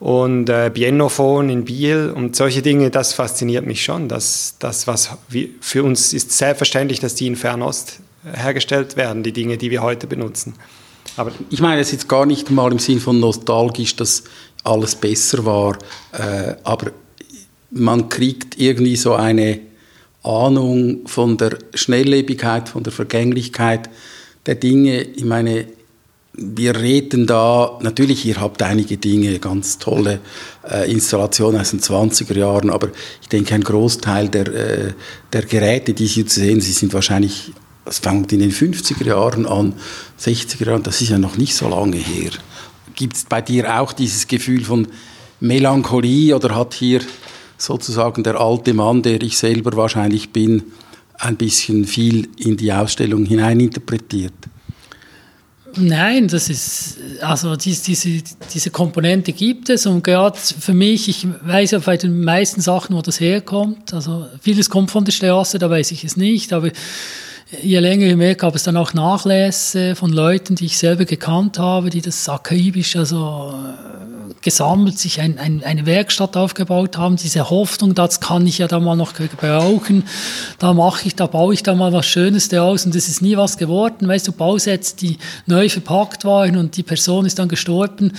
und 0.00 0.48
äh, 0.48 0.70
Biennophon 0.72 1.48
in 1.48 1.64
Biel 1.64 2.12
und 2.14 2.36
solche 2.36 2.62
Dinge, 2.62 2.90
das 2.90 3.12
fasziniert 3.12 3.66
mich 3.66 3.82
schon. 3.82 4.08
Das, 4.08 4.54
das 4.58 4.86
was 4.86 5.10
wie, 5.28 5.54
für 5.60 5.82
uns 5.82 6.12
ist 6.12 6.30
selbstverständlich, 6.32 7.00
dass 7.00 7.14
die 7.14 7.26
in 7.26 7.36
Fernost 7.36 8.00
hergestellt 8.24 8.96
werden, 8.96 9.22
die 9.22 9.32
Dinge, 9.32 9.58
die 9.58 9.70
wir 9.70 9.82
heute 9.82 10.06
benutzen. 10.06 10.54
Aber 11.16 11.32
ich 11.50 11.60
meine 11.60 11.80
es 11.80 11.90
jetzt 11.90 12.08
gar 12.08 12.26
nicht 12.26 12.50
mal 12.50 12.70
im 12.70 12.78
Sinn 12.78 13.00
von 13.00 13.18
nostalgisch, 13.18 13.96
dass 13.96 14.24
alles 14.62 14.94
besser 14.94 15.44
war. 15.44 15.76
Äh, 16.12 16.54
aber 16.62 16.92
man 17.70 18.08
kriegt 18.08 18.58
irgendwie 18.60 18.96
so 18.96 19.14
eine 19.14 19.60
Ahnung 20.22 21.06
von 21.06 21.36
der 21.36 21.58
Schnelllebigkeit, 21.74 22.68
von 22.68 22.82
der 22.82 22.92
Vergänglichkeit 22.92 23.90
der 24.46 24.54
Dinge. 24.54 25.02
Ich 25.02 25.24
meine, 25.24 25.66
wir 26.40 26.76
reden 26.76 27.26
da, 27.26 27.78
natürlich, 27.82 28.24
ihr 28.24 28.40
habt 28.40 28.62
einige 28.62 28.96
Dinge, 28.96 29.38
ganz 29.40 29.78
tolle 29.78 30.20
äh, 30.70 30.90
Installationen 30.90 31.60
aus 31.60 31.70
den 31.70 31.80
20er 31.80 32.36
Jahren, 32.38 32.70
aber 32.70 32.88
ich 33.20 33.28
denke, 33.28 33.54
ein 33.54 33.64
Großteil 33.64 34.28
der, 34.28 34.46
äh, 34.46 34.92
der 35.32 35.42
Geräte, 35.42 35.94
die 35.94 36.06
Sie 36.06 36.22
sehen, 36.28 36.60
sie 36.60 36.72
sind 36.72 36.94
wahrscheinlich, 36.94 37.52
es 37.84 37.98
fängt 37.98 38.32
in 38.32 38.38
den 38.38 38.52
50er 38.52 39.04
Jahren 39.04 39.46
an, 39.46 39.74
60er 40.20 40.64
Jahren, 40.64 40.82
das 40.84 41.00
ist 41.00 41.10
ja 41.10 41.18
noch 41.18 41.36
nicht 41.36 41.56
so 41.56 41.68
lange 41.68 41.96
her. 41.96 42.30
Gibt 42.94 43.16
es 43.16 43.24
bei 43.24 43.42
dir 43.42 43.80
auch 43.80 43.92
dieses 43.92 44.26
Gefühl 44.28 44.64
von 44.64 44.86
Melancholie 45.40 46.36
oder 46.36 46.54
hat 46.54 46.74
hier 46.74 47.00
sozusagen 47.56 48.22
der 48.22 48.40
alte 48.40 48.74
Mann, 48.74 49.02
der 49.02 49.20
ich 49.22 49.38
selber 49.38 49.76
wahrscheinlich 49.76 50.30
bin, 50.30 50.62
ein 51.14 51.36
bisschen 51.36 51.84
viel 51.84 52.28
in 52.36 52.56
die 52.56 52.72
Ausstellung 52.72 53.24
hineininterpretiert? 53.24 54.34
Nein, 55.76 56.28
das 56.28 56.48
ist, 56.48 56.98
also 57.20 57.54
diese, 57.54 57.84
diese, 57.84 58.22
diese 58.52 58.70
Komponente 58.70 59.32
gibt 59.32 59.68
es 59.68 59.86
und 59.86 60.02
gerade 60.02 60.36
für 60.38 60.74
mich, 60.74 61.08
ich 61.08 61.26
weiß 61.42 61.72
ja 61.72 61.78
bei 61.78 61.96
den 61.96 62.24
meisten 62.24 62.60
Sachen, 62.60 62.96
wo 62.96 63.02
das 63.02 63.20
herkommt, 63.20 63.92
also 63.92 64.26
vieles 64.40 64.70
kommt 64.70 64.90
von 64.90 65.04
der 65.04 65.12
Straße, 65.12 65.58
da 65.58 65.68
weiß 65.68 65.92
ich 65.92 66.04
es 66.04 66.16
nicht, 66.16 66.52
aber 66.52 66.70
je 67.62 67.78
länger 67.78 68.06
je 68.06 68.16
mehr 68.16 68.34
gab 68.34 68.54
es 68.54 68.62
dann 68.62 68.76
auch 68.76 68.94
Nachlässe 68.94 69.94
von 69.94 70.10
Leuten, 70.10 70.54
die 70.54 70.66
ich 70.66 70.78
selber 70.78 71.04
gekannt 71.04 71.58
habe, 71.58 71.90
die 71.90 72.00
das 72.00 72.28
akribisch, 72.28 72.96
also 72.96 73.54
gesammelt, 74.48 74.98
sich 74.98 75.20
ein, 75.20 75.38
ein, 75.38 75.62
eine 75.62 75.86
Werkstatt 75.86 76.36
aufgebaut 76.36 76.96
haben, 76.96 77.16
diese 77.16 77.50
Hoffnung, 77.50 77.94
das 77.94 78.20
kann 78.20 78.46
ich 78.46 78.58
ja 78.58 78.66
da 78.66 78.80
mal 78.80 78.96
noch 78.96 79.14
gebrauchen, 79.14 80.04
da 80.58 80.72
mache 80.72 81.06
ich, 81.06 81.14
da 81.14 81.26
baue 81.26 81.54
ich 81.54 81.62
da 81.62 81.74
mal 81.74 81.92
was 81.92 82.06
Schönes 82.06 82.48
daraus 82.48 82.86
und 82.86 82.94
es 82.94 83.08
ist 83.08 83.22
nie 83.22 83.36
was 83.36 83.58
geworden, 83.58 84.08
weißt 84.08 84.28
du, 84.28 84.32
Bausätze, 84.32 84.96
die 84.96 85.18
neu 85.46 85.68
verpackt 85.68 86.24
waren 86.24 86.56
und 86.56 86.76
die 86.76 86.82
Person 86.82 87.26
ist 87.26 87.38
dann 87.38 87.48
gestorben 87.48 88.12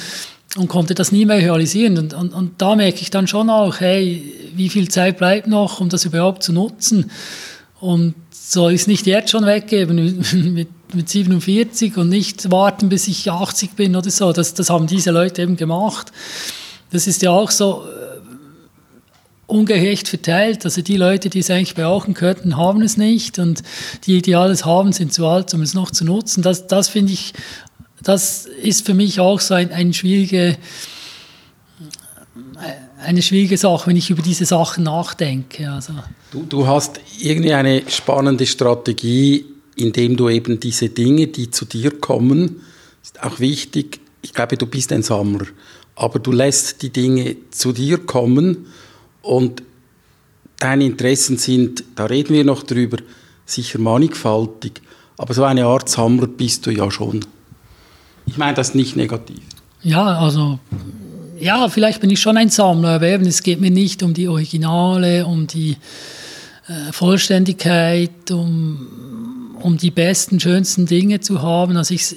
und 0.56 0.68
konnte 0.68 0.94
das 0.94 1.12
nie 1.12 1.26
mehr 1.26 1.38
realisieren. 1.38 1.98
Und, 1.98 2.14
und, 2.14 2.34
und 2.34 2.62
da 2.62 2.76
merke 2.76 3.02
ich 3.02 3.10
dann 3.10 3.28
schon 3.28 3.50
auch, 3.50 3.80
hey, 3.80 4.34
wie 4.56 4.70
viel 4.70 4.90
Zeit 4.90 5.18
bleibt 5.18 5.48
noch, 5.48 5.80
um 5.80 5.90
das 5.90 6.06
überhaupt 6.06 6.44
zu 6.44 6.54
nutzen? 6.54 7.12
Und 7.80 8.16
soll 8.52 8.74
ich 8.74 8.82
es 8.82 8.88
nicht 8.88 9.06
jetzt 9.06 9.32
schon 9.32 9.46
weggeben 9.46 9.96
mit, 9.96 10.34
mit 10.54 10.68
mit 10.94 11.10
47 11.10 11.98
und 11.98 12.10
nicht 12.10 12.52
warten, 12.52 12.90
bis 12.90 13.08
ich 13.08 13.30
80 13.30 13.72
bin 13.72 13.96
oder 13.96 14.10
so. 14.10 14.34
Das, 14.34 14.54
das 14.54 14.70
haben 14.70 14.88
diese 14.88 15.12
Leute 15.12 15.42
eben 15.42 15.56
gemacht. 15.56 16.12
Das 16.92 17.08
ist 17.08 17.22
ja 17.22 17.32
auch 17.32 17.52
so 17.52 17.84
äh, 17.84 18.20
ungerecht 19.46 20.08
verteilt. 20.08 20.66
Also 20.66 20.82
die 20.82 20.98
Leute, 20.98 21.30
die 21.30 21.40
es 21.40 21.52
eigentlich 21.52 21.76
brauchen 21.76 22.14
könnten, 22.14 22.58
haben 22.58 22.82
es 22.82 22.98
nicht 22.98 23.38
und 23.40 23.62
die, 24.06 24.22
die 24.22 24.36
alles 24.36 24.66
haben, 24.66 24.92
sind 24.92 25.14
zu 25.14 25.28
alt, 25.28 25.54
um 25.54 25.62
es 25.62 25.74
noch 25.74 25.92
zu 25.92 26.06
nutzen. 26.06 26.42
Das, 26.42 26.66
das 26.68 26.90
finde 26.90 27.14
ich, 27.14 27.34
das 28.02 28.46
ist 28.46 28.86
für 28.86 28.94
mich 28.94 29.20
auch 29.20 29.40
so 29.40 29.54
ein, 29.54 29.72
ein 29.72 29.94
schwierige, 29.94 30.58
eine 33.02 33.22
schwierige 33.22 33.58
Sache, 33.58 33.88
wenn 33.88 33.96
ich 33.96 34.10
über 34.10 34.22
diese 34.22 34.46
Sachen 34.46 34.84
nachdenke. 34.84 35.72
Also. 35.72 35.94
Du, 36.32 36.44
du 36.44 36.68
hast 36.68 37.00
irgendwie 37.20 37.54
eine 37.54 37.84
spannende 37.90 38.46
Strategie 38.46 39.46
indem 39.80 40.18
du 40.18 40.30
eben 40.30 40.60
diese 40.60 40.90
Dinge, 40.90 41.28
die 41.28 41.52
zu 41.52 41.66
dir 41.66 42.00
kommen, 42.00 42.62
ist 43.02 43.24
auch 43.24 43.40
wichtig, 43.40 44.00
ich 44.22 44.34
glaube, 44.34 44.58
du 44.58 44.66
bist 44.66 44.92
ein 44.92 45.04
Sammler, 45.04 45.46
aber 45.96 46.20
du 46.20 46.32
lässt 46.32 46.82
die 46.82 46.90
Dinge 46.90 47.38
zu 47.52 47.72
dir 47.72 47.98
kommen 48.00 48.68
und 49.22 49.64
deine 50.58 50.86
Interessen 50.86 51.38
sind, 51.38 51.84
da 51.96 52.06
reden 52.06 52.34
wir 52.34 52.44
noch 52.44 52.64
drüber, 52.64 52.98
sicher 53.46 53.80
mannigfaltig, 53.80 54.82
aber 55.18 55.34
so 55.34 55.44
eine 55.44 55.66
Art 55.66 55.88
Sammler 55.90 56.28
bist 56.28 56.66
du 56.66 56.72
ja 56.72 56.92
schon. 56.92 57.26
Ich 58.26 58.38
meine 58.38 58.54
das 58.54 58.76
nicht 58.76 58.96
negativ. 58.96 59.42
Ja, 59.82 60.20
also 60.20 60.60
ja, 61.40 61.70
vielleicht 61.70 62.02
bin 62.02 62.10
ich 62.10 62.20
schon 62.20 62.38
ein 62.38 62.50
Sammler, 62.50 62.90
aber 62.90 63.08
eben, 63.08 63.26
es 63.26 63.44
geht 63.44 63.62
mir 63.62 63.72
nicht 63.72 64.04
um 64.04 64.14
die 64.14 64.28
Originale, 64.28 65.26
um 65.26 65.48
die 65.48 65.78
äh, 66.68 66.92
Vollständigkeit, 66.92 68.32
um 68.32 69.10
um 69.62 69.78
die 69.78 69.92
besten, 69.92 70.40
schönsten 70.40 70.86
Dinge 70.86 71.20
zu 71.20 71.42
haben. 71.42 71.78
Also 71.78 71.94
ich, 71.94 72.16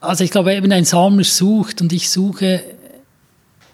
also 0.00 0.24
ich 0.24 0.30
glaube, 0.30 0.54
eben 0.54 0.70
ein 0.72 0.84
Sammler 0.84 1.24
sucht 1.24 1.80
und 1.80 1.92
ich 1.92 2.10
suche 2.10 2.62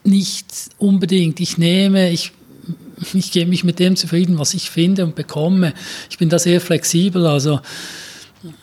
nicht 0.05 0.47
unbedingt. 0.79 1.41
Ich 1.41 1.59
nehme, 1.59 2.11
ich, 2.11 2.33
ich 3.13 3.33
gebe 3.33 3.51
mich 3.51 3.65
mit 3.65 3.79
dem 3.79 3.97
zufrieden, 3.97 4.39
was 4.39 4.55
ich 4.55 4.71
finde 4.71 5.05
und 5.05 5.15
bekomme. 5.15 5.75
Ich 6.11 6.19
bin 6.19 6.29
da 6.29 6.39
sehr 6.39 6.61
flexibel. 6.61 7.27
Also 7.27 7.61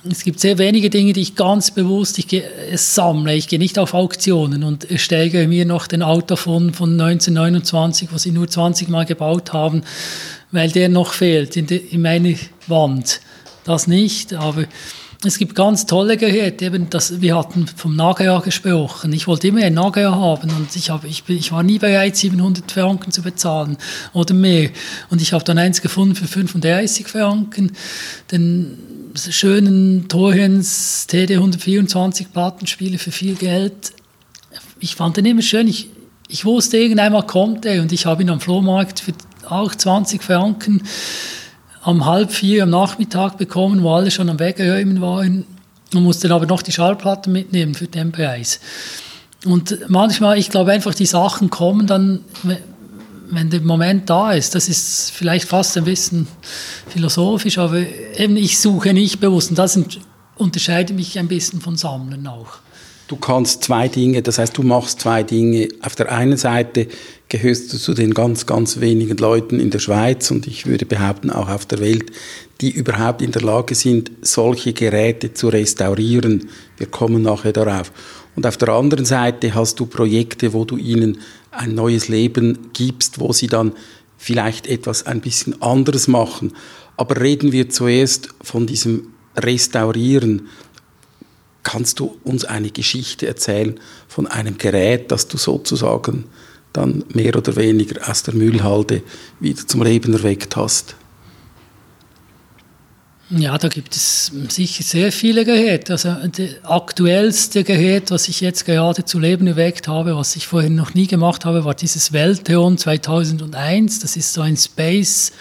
es 0.10 0.24
gibt 0.24 0.40
sehr 0.40 0.58
wenige 0.58 0.90
Dinge, 0.90 1.14
die 1.14 1.22
ich 1.22 1.36
ganz 1.36 1.72
bewusst 1.72 2.20
ich 2.20 2.28
gehe, 2.28 2.44
sammle. 2.76 3.34
Ich 3.34 3.48
gehe 3.48 3.60
nicht 3.60 3.80
auf 3.80 3.94
Auktionen 3.94 4.64
und 4.64 4.88
steige 4.96 5.48
mir 5.48 5.66
noch 5.66 5.88
den 5.88 6.04
Auto 6.04 6.36
von, 6.36 6.74
von 6.74 6.92
1929, 7.00 8.10
was 8.12 8.24
sie 8.24 8.32
nur 8.32 8.48
20 8.48 8.90
Mal 8.90 9.06
gebaut 9.06 9.54
haben, 9.54 9.84
weil 10.52 10.70
der 10.70 10.90
noch 10.90 11.14
fehlt 11.14 11.58
in, 11.58 11.66
de, 11.66 11.78
in 11.78 12.02
meine 12.02 12.38
Wand 12.68 13.22
das 13.64 13.88
nicht, 13.88 14.34
aber 14.34 14.66
es 15.24 15.38
gibt 15.38 15.54
ganz 15.54 15.86
tolle 15.86 16.18
Geräte, 16.18 16.66
eben 16.66 16.90
das, 16.90 17.22
wir 17.22 17.38
hatten 17.38 17.68
vom 17.68 17.96
Nagea 17.96 18.40
gesprochen. 18.40 19.14
Ich 19.14 19.28
wollte 19.28 19.50
immer 19.50 19.62
ein 19.62 19.76
Nagea 19.76 20.16
haben 20.16 20.50
und 20.50 20.76
ich, 20.76 20.90
hab, 20.90 21.04
ich, 21.04 21.24
ich 21.28 21.52
war 21.52 21.62
nie 21.62 21.78
bereit, 21.78 22.18
700 22.18 22.72
Franken 22.72 23.12
zu 23.12 23.22
bezahlen 23.22 23.78
oder 24.14 24.34
mehr. 24.34 24.72
Und 25.12 25.22
ich 25.22 25.34
habe 25.34 25.44
dann 25.44 25.60
eins 25.60 25.84
gefunden 25.84 26.16
für 26.16 26.26
35 26.26 27.08
Franken, 27.08 27.74
den 28.32 28.91
schönen 29.16 30.08
Torrens 30.08 31.08
TD 31.08 31.36
124 31.36 32.32
Plattenspieler 32.32 33.00
für 33.00 33.12
viel 33.12 33.36
Geld. 33.36 33.94
Ich 34.80 34.96
fand 34.96 35.18
den 35.18 35.26
immer 35.26 35.42
schön. 35.42 35.68
Ich, 35.68 35.90
ich 36.28 36.46
wusste, 36.46 36.78
irgendeinmal 36.78 37.26
kommt 37.26 37.66
er 37.66 37.82
und 37.82 37.92
ich 37.92 38.06
habe 38.06 38.24
ihn 38.24 38.30
am 38.30 38.40
Flohmarkt 38.40 39.00
für 39.00 39.14
auch 39.50 39.76
20 39.76 40.24
Franken 40.24 40.84
um 41.84 42.06
halb 42.06 42.32
vier 42.32 42.64
am 42.64 42.70
Nachmittag 42.70 43.38
bekommen, 43.38 43.84
wo 43.84 43.94
alle 43.94 44.12
schon 44.12 44.30
am 44.30 44.40
Wegräumen 44.40 45.02
waren 45.02 45.46
und 45.94 46.04
musste 46.04 46.28
dann 46.28 46.38
aber 46.38 46.46
noch 46.46 46.62
die 46.62 46.72
Schallplatte 46.72 47.30
mitnehmen 47.30 47.74
für 47.74 47.88
den 47.88 48.12
Preis. 48.12 48.60
Und 49.46 49.90
manchmal, 49.90 50.38
ich 50.38 50.50
glaube 50.50 50.72
einfach, 50.72 50.94
die 50.94 51.08
Sachen 51.08 51.50
kommen 51.50 51.88
dann, 51.88 52.20
wenn 53.32 53.50
der 53.50 53.62
Moment 53.62 54.10
da 54.10 54.34
ist. 54.34 54.56
Das 54.56 54.70
ist 54.70 55.12
vielleicht 55.12 55.48
fast 55.48 55.78
ein 55.78 55.86
bisschen 55.86 56.28
philosophisch, 56.88 57.58
aber 57.58 57.84
eben 58.18 58.38
ich 58.38 58.60
suche 58.60 58.94
nicht 58.94 59.20
bewusst. 59.20 59.50
Und 59.50 59.60
das 59.60 59.80
unterscheidet 60.36 60.96
mich 60.96 61.18
ein 61.18 61.28
bisschen 61.28 61.62
von 61.62 61.76
Sammeln 61.76 62.28
auch. 62.28 62.60
Du 63.08 63.18
kannst 63.18 63.66
zwei 63.66 63.90
Dinge, 63.90 64.22
das 64.22 64.38
heißt, 64.38 64.58
du 64.58 64.64
machst 64.64 65.02
zwei 65.02 65.24
Dinge. 65.24 65.68
Auf 65.82 65.96
der 65.96 66.14
einen 66.14 66.38
Seite 66.38 66.88
gehörst 67.28 67.74
du 67.74 67.78
zu 67.78 67.94
den 67.94 68.14
ganz, 68.14 68.46
ganz 68.46 68.80
wenigen 68.80 69.18
Leuten 69.18 69.60
in 69.60 69.70
der 69.70 69.80
Schweiz 69.80 70.32
und 70.32 70.48
ich 70.48 70.66
würde 70.66 70.86
behaupten 70.86 71.30
auch 71.30 71.50
auf 71.50 71.66
der 71.66 71.80
Welt, 71.80 72.10
die 72.62 72.70
überhaupt 72.70 73.22
in 73.22 73.34
der 73.34 73.42
Lage 73.42 73.76
sind, 73.76 74.12
solche 74.22 74.72
Geräte 74.72 75.34
zu 75.34 75.50
restaurieren. 75.50 76.48
Wir 76.78 76.88
kommen 76.88 77.22
nachher 77.22 77.52
darauf. 77.52 77.92
Und 78.36 78.46
auf 78.46 78.58
der 78.58 78.70
anderen 78.70 79.06
Seite 79.06 79.54
hast 79.56 79.80
du 79.80 79.86
Projekte, 79.86 80.54
wo 80.54 80.66
du 80.66 80.78
ihnen 80.78 81.20
ein 81.52 81.76
neues 81.76 82.08
Leben 82.08 82.70
gibst, 82.74 83.20
wo 83.20 83.34
sie 83.34 83.48
dann 83.48 83.74
vielleicht 84.18 84.68
etwas 84.68 85.06
ein 85.06 85.22
bisschen 85.22 85.62
anderes 85.62 86.08
machen. 86.08 86.54
Aber 86.96 87.20
reden 87.20 87.52
wir 87.52 87.70
zuerst 87.70 88.30
von 88.42 88.68
diesem 88.68 89.08
Restaurieren. 89.36 90.48
Kannst 91.64 92.00
du 92.00 92.18
uns 92.24 92.46
eine 92.46 92.70
Geschichte 92.70 93.28
erzählen 93.28 93.80
von 94.08 94.28
einem 94.28 94.58
Gerät, 94.58 95.12
das 95.12 95.28
du 95.28 95.38
sozusagen 95.38 96.26
dann 96.74 97.04
mehr 97.14 97.36
oder 97.36 97.56
weniger 97.56 98.10
aus 98.10 98.24
der 98.24 98.34
Müllhalde 98.34 99.04
wieder 99.40 99.68
zum 99.68 99.84
Leben 99.84 100.14
erweckt 100.14 100.56
hast? 100.56 100.96
Ja, 103.34 103.58
da 103.58 103.70
gibt 103.70 103.96
es 103.96 104.30
sicher 104.50 104.84
sehr 104.84 105.12
viele 105.14 105.46
Geräte. 105.46 105.94
Also 105.94 106.14
das 106.36 106.50
aktuellste 106.64 107.64
Gerät, 107.64 108.12
was 108.12 108.28
ich 108.28 108.42
jetzt 108.42 108.66
gerade 108.66 109.06
zu 109.06 109.20
Leben 109.20 109.48
erweckt 109.48 109.88
habe, 109.88 110.18
was 110.18 110.36
ich 110.36 110.48
vorher 110.48 110.70
noch 110.70 110.96
nie 110.96 111.08
gemacht 111.08 111.46
habe, 111.46 111.64
war 111.64 111.74
dieses 111.74 112.12
Weltheon 112.12 112.78
2001. 112.78 114.00
Das 114.00 114.18
ist 114.18 114.34
so 114.34 114.42
ein 114.42 114.58
Space 114.58 115.32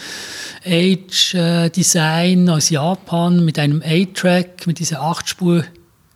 Age 0.65 1.35
äh, 1.35 1.69
Design 1.71 2.49
aus 2.49 2.71
Japan 2.71 3.45
mit 3.45 3.59
einem 3.59 3.83
A-Track, 3.85 4.69
mit 4.69 4.79
dieser 4.79 5.01
8-Spur 5.03 5.65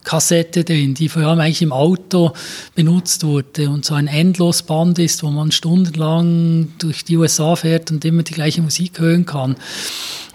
Kassette 0.05 0.65
drin, 0.65 0.95
die 0.95 1.09
vor 1.09 1.23
allem 1.23 1.41
eigentlich 1.41 1.63
im 1.63 1.73
Auto 1.73 2.33
benutzt 2.75 3.25
wurde 3.25 3.71
und 3.71 3.85
so 3.85 3.95
ein 3.95 4.07
Endlosband 4.07 4.99
ist, 4.99 5.23
wo 5.23 5.31
man 5.31 5.51
stundenlang 5.51 6.73
durch 6.79 7.05
die 7.05 7.17
USA 7.17 7.57
fährt 7.57 7.91
und 7.91 8.05
immer 8.05 8.23
die 8.23 8.35
gleiche 8.35 8.63
Musik 8.63 9.01
hören 9.01 9.27
kann. 9.27 9.57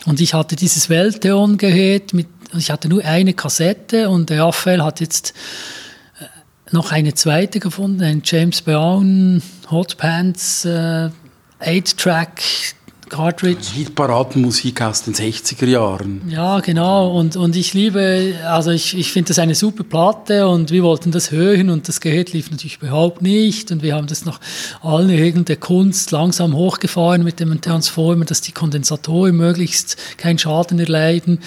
Und 0.06 0.20
ich 0.20 0.34
hatte 0.34 0.56
dieses 0.56 0.90
Welteon-Gerät 0.90 2.14
mit, 2.14 2.28
ich 2.58 2.72
hatte 2.72 2.90
nur 2.90 3.06
eine 3.06 3.34
Kassette 3.34 4.10
und 4.10 4.30
der 4.30 4.44
Raphael 4.44 4.84
hat 4.84 5.00
jetzt 5.00 5.34
äh, 6.20 6.26
noch 6.72 6.92
eine 6.92 7.14
zweite 7.14 7.60
gefunden, 7.60 8.02
ein 8.02 8.22
James 8.26 8.62
Brown 8.62 9.42
Hot 9.70 9.98
Pants 9.98 10.66
äh, 10.66 11.10
8-Track 11.62 12.42
Cartridge. 13.10 13.72
Hitparadenmusik 13.74 14.82
aus 14.82 15.04
den 15.04 15.14
60er 15.14 15.66
Jahren. 15.66 16.22
Ja, 16.30 16.60
genau. 16.60 17.12
Und, 17.18 17.36
und 17.36 17.56
ich 17.56 17.74
liebe, 17.74 18.36
also 18.46 18.72
ich, 18.72 18.98
ich 18.98 19.12
finde 19.12 19.30
das 19.30 19.40
eine 19.40 19.56
super 19.56 19.84
Platte 19.84 20.48
und 20.48 20.72
wir 20.72 20.84
wollten 20.84 21.12
das 21.12 21.32
hören 21.32 21.70
und 21.70 21.88
das 21.88 22.00
Gerät 22.00 22.32
lief 22.32 22.52
natürlich 22.52 22.78
überhaupt 22.82 23.22
nicht 23.22 23.72
und 23.72 23.82
wir 23.82 23.96
haben 23.96 24.08
das 24.08 24.26
nach 24.26 24.40
allen 24.82 25.10
Regeln 25.10 25.46
der 25.46 25.58
Kunst 25.58 26.12
langsam 26.12 26.54
hochgefahren 26.54 27.24
mit 27.24 27.40
dem 27.40 27.60
Transformer, 27.60 28.26
dass 28.26 28.42
die 28.42 28.52
Kondensatoren 28.52 29.36
möglichst 29.36 29.98
keinen 30.18 30.38
Schaden 30.38 30.80
erleiden 30.80 31.40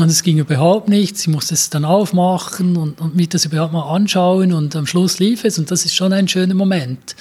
und 0.00 0.08
es 0.08 0.22
ging 0.22 0.38
überhaupt 0.38 0.88
nicht. 0.88 1.18
Sie 1.18 1.30
musste 1.30 1.54
es 1.54 1.70
dann 1.70 1.84
aufmachen 1.84 2.76
und, 2.76 3.00
und 3.00 3.14
mir 3.14 3.26
das 3.26 3.44
überhaupt 3.44 3.72
mal 3.72 3.94
anschauen 3.94 4.52
und 4.52 4.74
am 4.74 4.86
Schluss 4.86 5.18
lief 5.18 5.44
es 5.44 5.58
und 5.58 5.70
das 5.70 5.84
ist 5.84 5.94
schon 5.94 6.12
ein 6.12 6.28
schöner 6.28 6.54
Moment. 6.54 7.14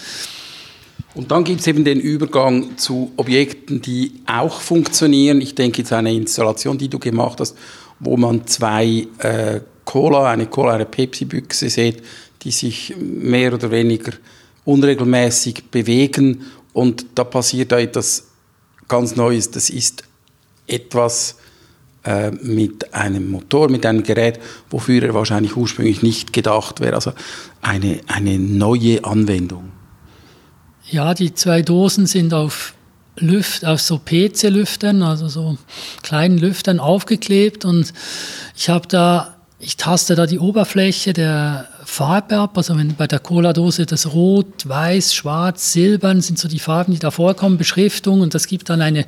Und 1.13 1.31
dann 1.31 1.43
gibt 1.43 1.59
es 1.59 1.67
eben 1.67 1.83
den 1.83 1.99
Übergang 1.99 2.77
zu 2.77 3.11
Objekten, 3.17 3.81
die 3.81 4.13
auch 4.25 4.61
funktionieren. 4.61 5.41
Ich 5.41 5.55
denke 5.55 5.79
jetzt 5.79 5.91
an 5.91 6.07
eine 6.07 6.15
Installation, 6.15 6.77
die 6.77 6.87
du 6.87 6.99
gemacht 6.99 7.39
hast, 7.41 7.57
wo 7.99 8.15
man 8.15 8.47
zwei 8.47 9.07
äh, 9.19 9.59
Cola, 9.83 10.29
eine 10.29 10.47
Cola, 10.47 10.73
eine 10.75 10.85
Pepsi-Büchse 10.85 11.69
seht, 11.69 12.01
die 12.43 12.51
sich 12.51 12.95
mehr 12.97 13.53
oder 13.53 13.71
weniger 13.71 14.13
unregelmäßig 14.63 15.65
bewegen 15.69 16.45
und 16.73 17.05
da 17.15 17.23
passiert 17.23 17.71
da 17.71 17.79
etwas 17.79 18.27
ganz 18.87 19.15
Neues. 19.15 19.51
Das 19.51 19.69
ist 19.69 20.03
etwas 20.67 21.35
äh, 22.03 22.31
mit 22.31 22.93
einem 22.93 23.29
Motor, 23.29 23.69
mit 23.69 23.85
einem 23.85 24.03
Gerät, 24.03 24.39
wofür 24.69 25.03
er 25.03 25.13
wahrscheinlich 25.13 25.55
ursprünglich 25.57 26.01
nicht 26.01 26.33
gedacht 26.33 26.79
wäre. 26.79 26.95
Also 26.95 27.13
eine, 27.61 27.99
eine 28.07 28.39
neue 28.39 29.03
Anwendung. 29.03 29.71
Ja, 30.91 31.13
die 31.13 31.33
zwei 31.33 31.61
Dosen 31.61 32.05
sind 32.05 32.33
auf 32.33 32.73
Lüft, 33.15 33.63
auf 33.63 33.79
so 33.79 33.97
PC-Lüftern, 33.97 35.03
also 35.03 35.29
so 35.29 35.57
kleinen 36.03 36.37
Lüftern 36.37 36.81
aufgeklebt. 36.81 37.63
Und 37.63 37.93
ich 38.57 38.69
habe 38.69 38.89
da 38.89 39.40
ich 39.63 39.77
taste 39.77 40.15
da 40.15 40.25
die 40.25 40.39
Oberfläche 40.39 41.13
der 41.13 41.67
Farbe 41.85 42.37
ab. 42.37 42.57
Also 42.57 42.75
wenn 42.77 42.95
bei 42.95 43.05
der 43.05 43.19
Cola-Dose 43.19 43.85
das 43.85 44.11
Rot, 44.11 44.67
Weiß, 44.67 45.13
Schwarz, 45.13 45.71
Silbern 45.73 46.21
sind 46.21 46.39
so 46.39 46.47
die 46.47 46.59
Farben, 46.59 46.93
die 46.93 46.99
da 46.99 47.11
vorkommen, 47.11 47.59
Beschriftung 47.59 48.21
und 48.21 48.33
das 48.33 48.47
gibt 48.47 48.69
dann 48.69 48.81
eine 48.81 49.05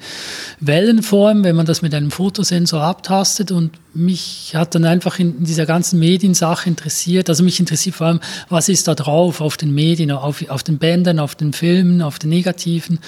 Wellenform, 0.59 1.43
wenn 1.43 1.55
man 1.55 1.65
das 1.65 1.81
mit 1.81 1.95
einem 1.95 2.11
Fotosensor 2.11 2.83
abtastet 2.83 3.51
und 3.51 3.71
mich 3.95 4.53
hat 4.55 4.75
dann 4.75 4.85
einfach 4.85 5.17
in, 5.17 5.43
dieser 5.43 5.65
ganzen 5.65 5.97
Mediensache 5.97 6.69
interessiert. 6.69 7.29
Also 7.29 7.43
mich 7.43 7.59
interessiert 7.59 7.95
vor 7.95 8.07
allem, 8.07 8.19
was 8.49 8.69
ist 8.69 8.87
da 8.87 8.93
drauf 8.93 9.41
auf 9.41 9.57
den 9.57 9.73
Medien, 9.73 10.11
auf, 10.11 10.47
auf 10.49 10.61
den 10.61 10.77
Bändern, 10.77 11.17
auf 11.19 11.33
den 11.33 11.53
Filmen, 11.53 12.03
auf 12.03 12.19
den 12.19 12.29
Negativen 12.29 12.99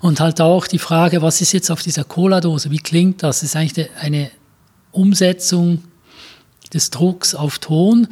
und 0.00 0.20
halt 0.20 0.40
auch 0.40 0.66
die 0.66 0.78
Frage, 0.78 1.20
was 1.20 1.42
ist 1.42 1.52
jetzt 1.52 1.70
auf 1.70 1.82
dieser 1.82 2.04
Cola-Dose, 2.04 2.70
wie 2.70 2.78
klingt 2.78 3.22
das? 3.22 3.40
Das 3.40 3.50
ist 3.50 3.56
eigentlich 3.56 3.90
eine 4.00 4.30
Umsetzung 4.90 5.82
des 6.74 6.90
Drucks 6.90 7.34
auf 7.34 7.58
Ton. 7.58 8.08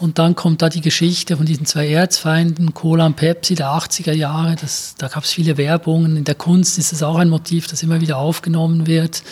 Und 0.00 0.18
dann 0.18 0.34
kommt 0.34 0.60
da 0.60 0.68
die 0.68 0.80
Geschichte 0.80 1.36
von 1.36 1.46
diesen 1.46 1.66
zwei 1.66 1.88
Erzfeinden, 1.88 2.74
Cola 2.74 3.06
und 3.06 3.16
Pepsi 3.16 3.54
der 3.54 3.68
80er 3.68 4.12
Jahre. 4.12 4.56
Das, 4.60 4.96
da 4.98 5.08
gab 5.08 5.24
es 5.24 5.32
viele 5.32 5.56
Werbungen. 5.56 6.16
In 6.16 6.24
der 6.24 6.34
Kunst 6.34 6.78
ist 6.78 6.92
es 6.92 7.02
auch 7.02 7.16
ein 7.16 7.28
Motiv, 7.28 7.68
das 7.68 7.82
immer 7.82 8.00
wieder 8.00 8.18
aufgenommen 8.18 8.86
wird. 8.86 9.22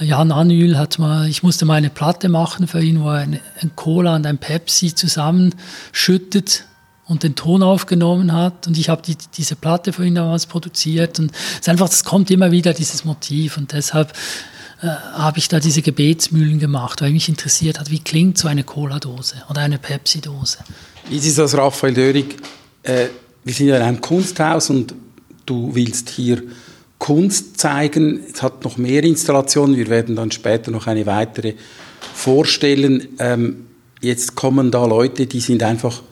Jan 0.00 0.30
Anül 0.30 0.78
hat 0.78 1.00
mal, 1.00 1.28
ich 1.28 1.42
musste 1.42 1.64
mal 1.64 1.74
eine 1.74 1.90
Platte 1.90 2.28
machen 2.28 2.68
für 2.68 2.80
ihn, 2.80 3.02
wo 3.02 3.08
er 3.08 3.18
ein, 3.18 3.40
ein 3.60 3.72
Cola 3.74 4.14
und 4.14 4.26
ein 4.26 4.38
Pepsi 4.38 4.94
zusammenschüttet 4.94 6.64
und 7.08 7.24
den 7.24 7.34
Ton 7.34 7.64
aufgenommen 7.64 8.32
hat. 8.32 8.68
Und 8.68 8.78
ich 8.78 8.90
habe 8.90 9.02
die, 9.02 9.16
diese 9.36 9.56
Platte 9.56 9.92
für 9.92 10.06
ihn 10.06 10.14
damals 10.14 10.46
produziert. 10.46 11.18
Und 11.18 11.32
es 11.32 11.60
ist 11.60 11.68
einfach, 11.68 11.88
das 11.88 12.04
kommt 12.04 12.30
immer 12.30 12.52
wieder, 12.52 12.72
dieses 12.72 13.04
Motiv. 13.04 13.56
Und 13.56 13.72
deshalb 13.72 14.12
äh, 14.80 14.86
habe 14.86 15.38
ich 15.38 15.48
da 15.48 15.58
diese 15.60 15.82
Gebetsmühlen 15.82 16.58
gemacht, 16.58 17.02
weil 17.02 17.10
mich 17.10 17.28
interessiert 17.28 17.80
hat, 17.80 17.90
wie 17.90 17.98
klingt 17.98 18.38
so 18.38 18.48
eine 18.48 18.64
Cola-Dose 18.64 19.36
oder 19.50 19.62
eine 19.62 19.78
Pepsi-Dose. 19.78 20.58
Wie 21.08 21.16
ist 21.16 21.38
das, 21.38 21.56
Raphael 21.56 21.94
Dörig? 21.94 22.36
Äh, 22.82 23.06
wir 23.44 23.54
sind 23.54 23.68
ja 23.68 23.76
in 23.76 23.82
einem 23.82 24.00
Kunsthaus 24.00 24.70
und 24.70 24.94
du 25.46 25.74
willst 25.74 26.10
hier 26.10 26.42
Kunst 26.98 27.58
zeigen. 27.58 28.20
Es 28.32 28.42
hat 28.42 28.64
noch 28.64 28.76
mehr 28.76 29.02
Installationen. 29.04 29.76
Wir 29.76 29.88
werden 29.88 30.16
dann 30.16 30.30
später 30.30 30.70
noch 30.70 30.86
eine 30.86 31.06
weitere 31.06 31.54
vorstellen. 32.14 33.08
Ähm, 33.18 33.66
jetzt 34.00 34.34
kommen 34.34 34.70
da 34.70 34.84
Leute, 34.84 35.26
die 35.26 35.40
sind 35.40 35.62
einfach 35.62 36.02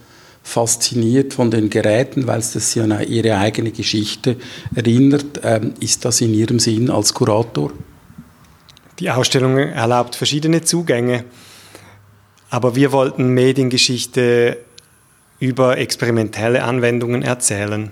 fasziniert 0.42 1.34
von 1.34 1.50
den 1.50 1.70
Geräten, 1.70 2.26
weil 2.26 2.38
es 2.38 2.52
das 2.52 2.74
ja 2.74 2.84
an 2.84 3.06
ihre 3.08 3.36
eigene 3.36 3.72
Geschichte 3.72 4.36
erinnert. 4.74 5.40
Ähm, 5.42 5.74
ist 5.80 6.04
das 6.04 6.20
in 6.20 6.32
Ihrem 6.34 6.60
Sinn 6.60 6.88
als 6.88 7.14
Kurator? 7.14 7.72
Die 8.98 9.10
Ausstellung 9.10 9.58
erlaubt 9.58 10.16
verschiedene 10.16 10.62
Zugänge, 10.62 11.24
aber 12.48 12.74
wir 12.74 12.92
wollten 12.92 13.34
Mediengeschichte 13.34 14.58
über 15.38 15.76
experimentelle 15.76 16.64
Anwendungen 16.64 17.22
erzählen. 17.22 17.90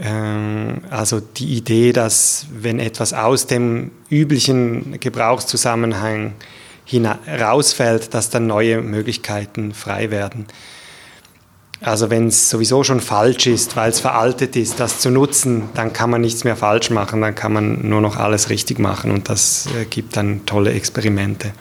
Ähm, 0.00 0.82
also 0.90 1.20
die 1.20 1.56
Idee, 1.56 1.92
dass 1.92 2.46
wenn 2.52 2.78
etwas 2.78 3.14
aus 3.14 3.46
dem 3.48 3.90
üblichen 4.08 5.00
Gebrauchszusammenhang 5.00 6.34
herausfällt, 7.24 8.14
dass 8.14 8.30
dann 8.30 8.46
neue 8.46 8.80
Möglichkeiten 8.82 9.74
frei 9.74 10.12
werden. 10.12 10.46
Also 11.80 12.08
wenn 12.08 12.28
es 12.28 12.48
sowieso 12.48 12.84
schon 12.84 13.00
falsch 13.00 13.46
ist, 13.46 13.76
weil 13.76 13.90
es 13.90 14.00
veraltet 14.00 14.56
ist, 14.56 14.80
das 14.80 15.00
zu 15.00 15.10
nutzen, 15.10 15.64
dann 15.74 15.92
kann 15.92 16.10
man 16.10 16.22
nichts 16.22 16.44
mehr 16.44 16.56
falsch 16.56 16.90
machen, 16.90 17.20
dann 17.20 17.34
kann 17.34 17.52
man 17.52 17.88
nur 17.88 18.00
noch 18.00 18.16
alles 18.16 18.48
richtig 18.48 18.78
machen 18.78 19.10
und 19.10 19.28
das 19.28 19.68
äh, 19.78 19.84
gibt 19.84 20.16
dann 20.16 20.46
tolle 20.46 20.72
Experimente. 20.72 21.52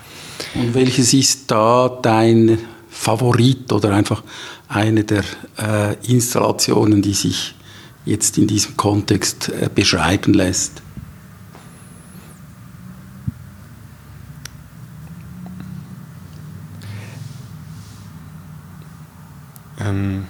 Und 0.54 0.74
welches 0.74 1.14
ist 1.14 1.52
da 1.52 1.90
dein 2.02 2.58
Favorit 2.90 3.72
oder 3.74 3.94
einfach 3.94 4.24
eine 4.70 5.04
der 5.04 5.24
äh, 5.58 5.96
Installationen, 6.08 7.02
die 7.02 7.14
sich 7.14 7.56
jetzt 8.06 8.38
in 8.38 8.48
diesem 8.48 8.78
Kontext 8.78 9.50
äh, 9.50 9.70
beschreiben 9.74 10.34
lässt? 10.34 10.82
Ähm, 19.86 20.26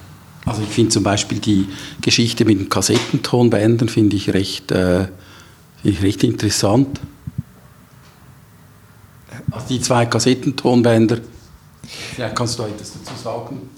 also 0.45 0.61
ich 0.61 0.69
finde 0.69 0.91
zum 0.91 1.03
Beispiel 1.03 1.39
die 1.39 1.67
Geschichte 2.01 2.45
mit 2.45 2.59
den 2.59 2.69
Kassettentonbändern 2.69 3.89
finde 3.89 4.15
ich 4.15 4.33
recht, 4.33 4.71
äh, 4.71 5.07
ich 5.83 6.03
recht 6.03 6.23
interessant. 6.23 6.99
Also 9.51 9.67
die 9.69 9.81
zwei 9.81 10.05
Kassettentonbänder, 10.05 11.19
ja, 12.17 12.29
kannst 12.29 12.57
du 12.59 12.63
etwas 12.63 12.93
dazu 12.93 13.21
sagen? 13.21 13.69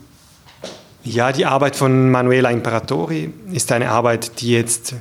Ja, 1.04 1.32
die 1.32 1.46
Arbeit 1.46 1.76
von 1.76 2.12
Manuela 2.12 2.52
Imperatori 2.52 3.34
ist 3.52 3.72
eine 3.72 3.90
Arbeit, 3.90 4.42
die 4.42 4.52
jetzt 4.52 4.94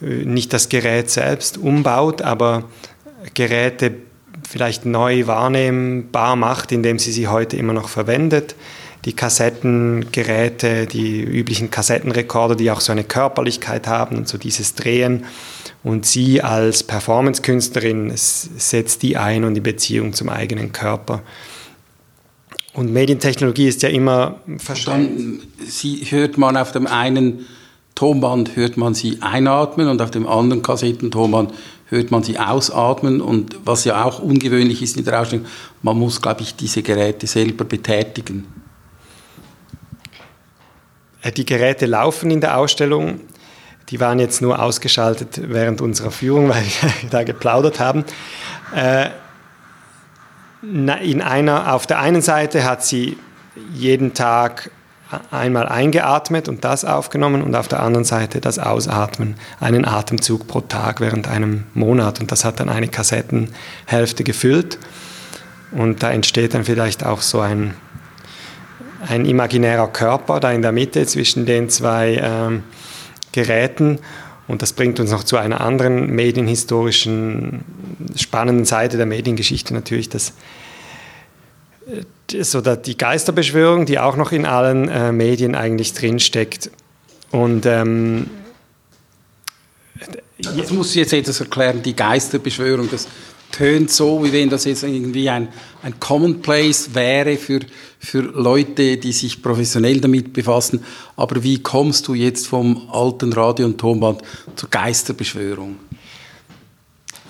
äh, 0.00 0.24
nicht 0.24 0.52
das 0.52 0.68
Gerät 0.68 1.10
selbst 1.10 1.58
umbaut, 1.58 2.22
aber 2.22 2.64
Geräte 3.34 3.94
vielleicht 4.48 4.86
neu 4.86 5.26
wahrnehmbar 5.26 6.36
macht, 6.36 6.70
indem 6.70 6.98
sie 6.98 7.10
sie 7.10 7.26
heute 7.26 7.56
immer 7.56 7.72
noch 7.72 7.88
verwendet 7.88 8.54
die 9.04 9.12
Kassettengeräte, 9.12 10.86
die 10.86 11.22
üblichen 11.22 11.70
Kassettenrekorder, 11.70 12.56
die 12.56 12.70
auch 12.70 12.80
so 12.80 12.92
eine 12.92 13.04
Körperlichkeit 13.04 13.86
haben 13.86 14.16
und 14.16 14.28
so 14.28 14.38
dieses 14.38 14.74
Drehen. 14.74 15.24
Und 15.84 16.04
sie 16.04 16.42
als 16.42 16.82
Performance-Künstlerin 16.82 18.12
setzt 18.14 19.02
die 19.02 19.16
ein 19.16 19.44
und 19.44 19.54
die 19.54 19.60
Beziehung 19.60 20.12
zum 20.12 20.28
eigenen 20.28 20.72
Körper. 20.72 21.22
Und 22.74 22.92
Medientechnologie 22.92 23.68
ist 23.68 23.82
ja 23.82 23.88
immer 23.88 24.40
verstanden. 24.58 25.42
Sie 25.66 26.06
hört 26.10 26.36
man 26.36 26.56
auf 26.56 26.72
dem 26.72 26.86
einen 26.86 27.46
Tonband 27.98 28.54
hört 28.54 28.76
man 28.76 28.94
sie 28.94 29.18
einatmen 29.22 29.88
und 29.88 30.00
auf 30.00 30.12
dem 30.12 30.24
anderen 30.28 30.62
Kassettentonband 30.62 31.52
hört 31.86 32.12
man 32.12 32.22
sie 32.22 32.38
ausatmen. 32.38 33.20
Und 33.20 33.56
was 33.64 33.84
ja 33.84 34.04
auch 34.04 34.20
ungewöhnlich 34.20 34.82
ist 34.82 34.96
in 34.96 35.04
der 35.04 35.20
Ausstellung, 35.20 35.46
man 35.82 35.98
muss, 35.98 36.22
glaube 36.22 36.42
ich, 36.42 36.54
diese 36.54 36.82
Geräte 36.82 37.26
selber 37.26 37.64
betätigen. 37.64 38.46
Äh, 41.22 41.32
die 41.32 41.46
Geräte 41.46 41.86
laufen 41.86 42.30
in 42.30 42.40
der 42.40 42.56
Ausstellung. 42.56 43.20
Die 43.90 44.00
waren 44.00 44.18
jetzt 44.18 44.42
nur 44.42 44.60
ausgeschaltet 44.60 45.40
während 45.48 45.80
unserer 45.80 46.10
Führung, 46.10 46.48
weil 46.50 46.64
wir 46.64 47.10
da 47.10 47.22
geplaudert 47.24 47.80
haben. 47.80 48.04
Äh, 48.74 49.10
in 50.60 51.22
einer, 51.22 51.72
auf 51.72 51.86
der 51.86 52.00
einen 52.00 52.20
Seite 52.20 52.64
hat 52.64 52.84
sie 52.84 53.16
jeden 53.72 54.12
Tag 54.12 54.70
einmal 55.30 55.66
eingeatmet 55.68 56.48
und 56.48 56.64
das 56.64 56.84
aufgenommen 56.84 57.42
und 57.42 57.54
auf 57.54 57.68
der 57.68 57.82
anderen 57.82 58.04
Seite 58.04 58.40
das 58.40 58.58
Ausatmen, 58.58 59.36
einen 59.60 59.84
Atemzug 59.84 60.46
pro 60.46 60.60
Tag 60.60 61.00
während 61.00 61.28
einem 61.28 61.64
Monat 61.74 62.20
und 62.20 62.30
das 62.30 62.44
hat 62.44 62.60
dann 62.60 62.68
eine 62.68 62.88
Kassettenhälfte 62.88 64.24
gefüllt 64.24 64.78
und 65.70 66.02
da 66.02 66.10
entsteht 66.10 66.54
dann 66.54 66.64
vielleicht 66.64 67.06
auch 67.06 67.22
so 67.22 67.40
ein 67.40 67.74
ein 69.06 69.24
imaginärer 69.24 69.88
Körper 69.88 70.40
da 70.40 70.52
in 70.52 70.62
der 70.62 70.72
Mitte 70.72 71.06
zwischen 71.06 71.46
den 71.46 71.68
zwei 71.68 72.20
ähm, 72.22 72.62
Geräten. 73.32 73.98
Und 74.46 74.62
das 74.62 74.72
bringt 74.72 74.98
uns 74.98 75.10
noch 75.10 75.24
zu 75.24 75.36
einer 75.36 75.60
anderen 75.60 76.10
medienhistorischen, 76.14 77.64
spannenden 78.16 78.64
Seite 78.64 78.96
der 78.96 79.06
Mediengeschichte 79.06 79.74
natürlich, 79.74 80.08
dass 80.08 80.32
äh, 81.86 82.42
so 82.42 82.60
die 82.60 82.96
Geisterbeschwörung, 82.96 83.86
die 83.86 83.98
auch 83.98 84.16
noch 84.16 84.32
in 84.32 84.46
allen 84.46 84.88
äh, 84.88 85.12
Medien 85.12 85.54
eigentlich 85.54 85.92
drinsteckt. 85.92 86.70
Und 87.30 87.66
ähm, 87.66 88.28
das 90.38 90.70
muss 90.70 90.90
ich 90.90 90.96
jetzt 90.96 91.12
etwas 91.12 91.40
erklären, 91.40 91.82
die 91.82 91.96
Geisterbeschwörung, 91.96 92.88
das 92.90 93.08
tönt 93.52 93.90
so, 93.90 94.24
wie 94.24 94.32
wenn 94.32 94.50
das 94.50 94.64
jetzt 94.64 94.82
irgendwie 94.82 95.28
ein, 95.30 95.48
ein 95.82 95.98
Commonplace 95.98 96.94
wäre 96.94 97.36
für, 97.36 97.60
für 97.98 98.20
Leute, 98.20 98.96
die 98.96 99.12
sich 99.12 99.42
professionell 99.42 100.00
damit 100.00 100.32
befassen. 100.32 100.84
Aber 101.16 101.42
wie 101.42 101.62
kommst 101.62 102.08
du 102.08 102.14
jetzt 102.14 102.46
vom 102.46 102.88
alten 102.90 103.32
Radio- 103.32 103.66
und 103.66 103.78
Tonband 103.78 104.22
zur 104.56 104.68
Geisterbeschwörung? 104.70 105.76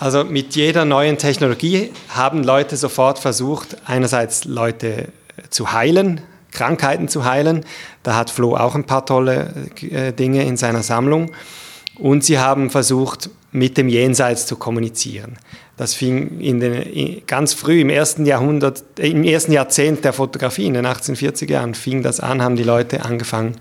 Also 0.01 0.25
mit 0.25 0.55
jeder 0.55 0.85
neuen 0.85 1.19
Technologie 1.19 1.91
haben 2.11 2.45
Leute 2.45 2.77
sofort 2.77 3.19
versucht, 3.19 3.77
einerseits 3.85 4.45
Leute 4.45 5.09
zu 5.51 5.73
heilen, 5.73 6.21
Krankheiten 6.53 7.09
zu 7.09 7.25
heilen. 7.25 7.65
Da 8.05 8.15
hat 8.15 8.31
Flo 8.31 8.57
auch 8.57 8.75
ein 8.75 8.85
paar 8.85 9.05
tolle 9.07 9.53
äh, 9.91 10.13
Dinge 10.13 10.45
in 10.45 10.57
seiner 10.57 10.83
Sammlung. 10.83 11.33
Und 11.99 12.23
sie 12.23 12.39
haben 12.39 12.71
versucht, 12.71 13.29
mit 13.51 13.77
dem 13.77 13.89
Jenseits 13.89 14.47
zu 14.47 14.57
kommunizieren. 14.57 15.37
Das 15.79 15.95
fing 15.95 16.41
in 16.41 16.59
den, 16.59 17.23
ganz 17.27 17.55
früh 17.55 17.81
im 17.81 17.89
ersten 17.89 18.27
Jahrhundert, 18.27 18.83
äh, 18.99 19.09
im 19.09 19.23
ersten 19.23 19.53
Jahrzehnt 19.53 20.05
der 20.05 20.13
Fotografie, 20.13 20.67
in 20.67 20.75
den 20.75 20.85
1840er 20.87 21.53
Jahren, 21.53 21.75
fing 21.75 22.03
das 22.03 22.21
an, 22.21 22.43
haben 22.43 22.57
die 22.57 22.65
Leute 22.65 23.05
angefangen, 23.05 23.57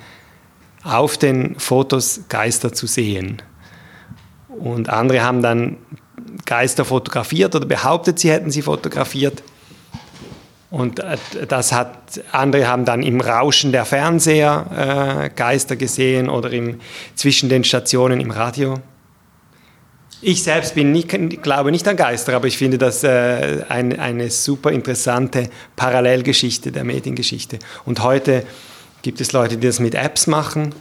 auf 0.84 1.18
den 1.18 1.58
Fotos 1.60 2.22
Geister 2.28 2.74
zu 2.74 2.88
sehen. 2.88 3.42
Und 4.50 4.90
andere 4.90 5.24
haben 5.24 5.44
dann 5.44 5.78
Geister 6.46 6.86
fotografiert 6.86 7.56
oder 7.56 7.68
behauptet, 7.68 8.18
sie 8.18 8.32
hätten 8.32 8.50
sie 8.50 8.64
fotografiert. 8.64 9.44
Und 10.72 11.00
äh, 11.00 11.18
das 11.48 11.72
hat, 11.72 12.20
andere 12.32 12.68
haben 12.68 12.84
dann 12.84 13.04
im 13.04 13.22
Rauschen 13.22 13.72
der 13.72 13.86
Fernseher 13.86 15.30
äh, 15.30 15.30
Geister 15.36 15.76
gesehen 15.76 16.30
oder 16.30 16.52
im, 16.52 16.80
zwischen 17.14 17.48
den 17.48 17.64
Stationen 17.64 18.20
im 18.20 18.32
Radio. 18.32 18.80
Ich 20.22 20.42
selbst 20.42 20.74
bin 20.74 20.92
nicht, 20.92 21.10
glaube 21.44 21.72
nicht 21.72 21.88
an 21.88 21.96
Geister, 21.96 22.36
aber 22.36 22.48
ich 22.48 22.58
finde 22.58 22.80
das 22.80 23.04
äh, 23.04 23.64
ein, 23.70 24.00
eine 24.00 24.32
super 24.32 24.72
interessante 24.72 25.50
Parallelgeschichte 25.76 26.72
der 26.72 26.84
Mediengeschichte. 26.84 27.60
Und 27.86 28.02
heute 28.02 28.44
gibt 29.04 29.22
es 29.22 29.32
Leute, 29.32 29.58
die 29.58 29.68
das 29.68 29.80
mit 29.80 29.94
Apps 29.94 30.26
machen. 30.26 30.74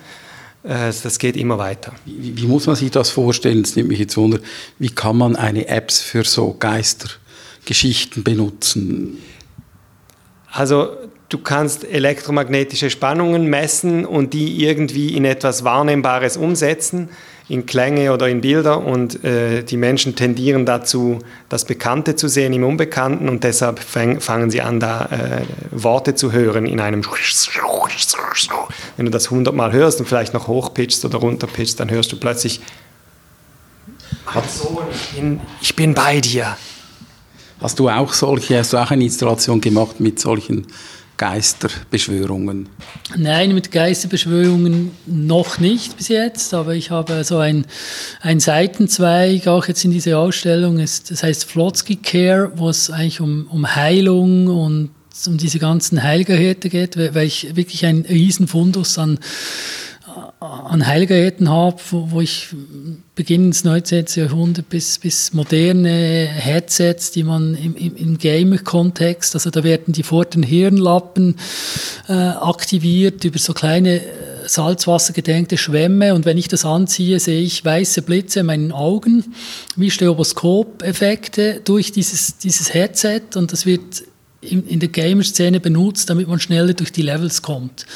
Äh, 0.62 0.90
das 1.03 1.18
geht 1.18 1.37
immer 1.37 1.59
weiter. 1.59 1.92
Wie, 2.07 2.35
wie, 2.35 2.46
muss 2.46 2.66
man 2.66 2.77
sich 2.77 2.90
das 2.90 3.11
vorstellen? 3.11 3.62
Das 3.62 3.77
nimmt 3.77 3.90
mich 3.90 3.99
jetzt 3.99 4.16
wunder. 4.16 4.38
Wie 4.79 4.88
kann 4.88 5.18
man 5.18 5.37
eine 5.37 5.68
Apps 5.68 6.01
für 6.01 6.25
so 6.25 6.57
Geistergeschichten 6.59 8.25
benutzen? 8.25 9.18
Also 10.51 10.96
du 11.29 11.37
kannst 11.37 11.85
elektromagnetische 11.85 12.88
Spannungen 12.88 13.46
messen 13.46 14.07
und 14.07 14.33
die 14.33 14.64
irgendwie 14.64 15.14
in 15.14 15.27
etwas 15.27 15.62
Wahrnehmbares 15.62 16.38
umsetzen 16.38 17.11
in 17.49 17.65
Klänge 17.65 18.13
oder 18.13 18.29
in 18.29 18.41
Bilder 18.41 18.85
und 18.85 19.23
äh, 19.25 19.63
die 19.63 19.77
Menschen 19.77 20.17
tendieren 20.17 20.67
dazu, 20.67 21.21
das 21.49 21.65
Bekannte 21.65 22.17
zu 22.17 22.27
sehen 22.27 22.53
im 22.53 22.65
Unbekannten 22.65 23.29
und 23.29 23.45
deshalb 23.45 23.79
fang, 23.79 24.21
fangen 24.21 24.51
sie 24.51 24.63
an, 24.63 24.81
da 24.81 25.07
äh, 25.07 25.43
Worte 25.71 26.17
zu 26.17 26.33
hören 26.33 26.67
in 26.67 26.81
einem 26.81 27.03
Wenn 28.97 29.07
du 29.07 29.13
das 29.13 29.31
hundertmal 29.31 29.73
hörst 29.73 30.01
und 30.01 30.07
vielleicht 30.07 30.35
noch 30.35 30.49
hochpitchst 30.49 31.05
oder 31.05 31.19
runterpitchst, 31.19 31.79
dann 31.79 31.89
hörst 31.91 32.11
du 32.11 32.17
plötzlich 32.17 32.61
Sohn, 34.49 34.79
ich 34.93 35.09
bin, 35.15 35.41
ich 35.61 35.77
bin 35.77 35.95
bei 35.95 36.21
dir. 36.21 36.57
Hast 37.61 37.79
du 37.79 37.89
auch 37.89 38.13
solche, 38.13 38.59
hast 38.59 38.73
du 38.73 38.77
auch 38.77 38.91
eine 38.91 39.05
Installation 39.05 39.61
gemacht 39.61 40.01
mit 40.01 40.19
solchen 40.19 40.67
Geisterbeschwörungen? 41.17 42.69
Nein, 43.17 43.55
mit 43.55 43.71
Geisterbeschwörungen 43.73 44.91
noch 45.07 45.59
nicht 45.59 45.97
bis 45.97 46.09
jetzt, 46.09 46.53
aber 46.55 46.75
ich 46.75 46.91
habe 46.91 47.25
so 47.25 47.39
ein, 47.39 47.67
ein 48.21 48.41
Seitenzweig 48.41 49.47
auch 49.47 49.67
jetzt 49.67 49.85
in 49.85 49.91
dieser 49.91 50.19
Ausstellung, 50.19 50.79
das 50.79 51.23
heißt 51.23 51.45
Flotsky 51.45 51.97
Care, 51.97 52.53
wo 52.57 52.69
es 52.69 52.91
eigentlich 52.91 53.21
um, 53.21 53.47
um 53.51 53.75
Heilung 53.75 54.49
und 54.49 54.91
um 55.27 55.39
diese 55.39 55.59
ganzen 55.59 56.03
Heilgeräte 56.03 56.69
geht, 56.69 56.97
weil 56.97 57.27
ich 57.27 57.57
wirklich 57.57 57.87
ein 57.87 58.05
Riesenfundus 58.09 58.99
an 58.99 59.19
an 60.77 60.87
Heilgeräten 60.87 61.49
habe, 61.49 61.79
wo, 61.91 62.11
wo 62.11 62.21
ich 62.21 62.49
Beginn 63.15 63.51
des 63.51 63.65
19. 63.65 64.05
Jahrhunderts 64.15 64.69
bis, 64.69 64.99
bis 64.99 65.33
moderne 65.33 65.89
Headsets, 65.89 67.11
die 67.12 67.23
man 67.23 67.55
im, 67.55 67.75
im, 67.77 67.97
im 67.97 68.19
Gamer-Kontext, 68.19 69.35
also 69.35 69.49
da 69.49 69.65
werden 69.65 69.95
die 69.95 70.03
vor 70.03 70.27
den 70.27 70.43
Hirnlappen 70.43 71.37
äh, 72.09 72.12
aktiviert 72.12 73.25
über 73.25 73.39
so 73.39 73.55
kleine 73.55 74.03
äh, 74.03 74.03
salzwassergedenkte 74.47 75.57
Schwämme 75.57 76.15
und 76.15 76.27
wenn 76.27 76.37
ich 76.37 76.49
das 76.49 76.67
anziehe, 76.67 77.21
sehe 77.21 77.41
ich 77.41 77.65
weiße 77.65 78.03
Blitze 78.03 78.41
in 78.41 78.47
meinen 78.47 78.71
Augen, 78.71 79.25
wie 79.77 79.91
Stroboskop-Effekte 79.91 81.62
durch 81.65 81.91
dieses, 81.91 82.37
dieses 82.37 82.75
Headset 82.75 83.23
und 83.35 83.51
das 83.51 83.65
wird 83.65 84.03
in, 84.43 84.67
in 84.67 84.81
der 84.81 84.91
Gamer-Szene 84.91 85.59
benutzt, 85.59 86.11
damit 86.11 86.29
man 86.29 86.39
schneller 86.39 86.75
durch 86.75 86.93
die 86.93 87.03
Levels 87.03 87.41
kommt. 87.41 87.87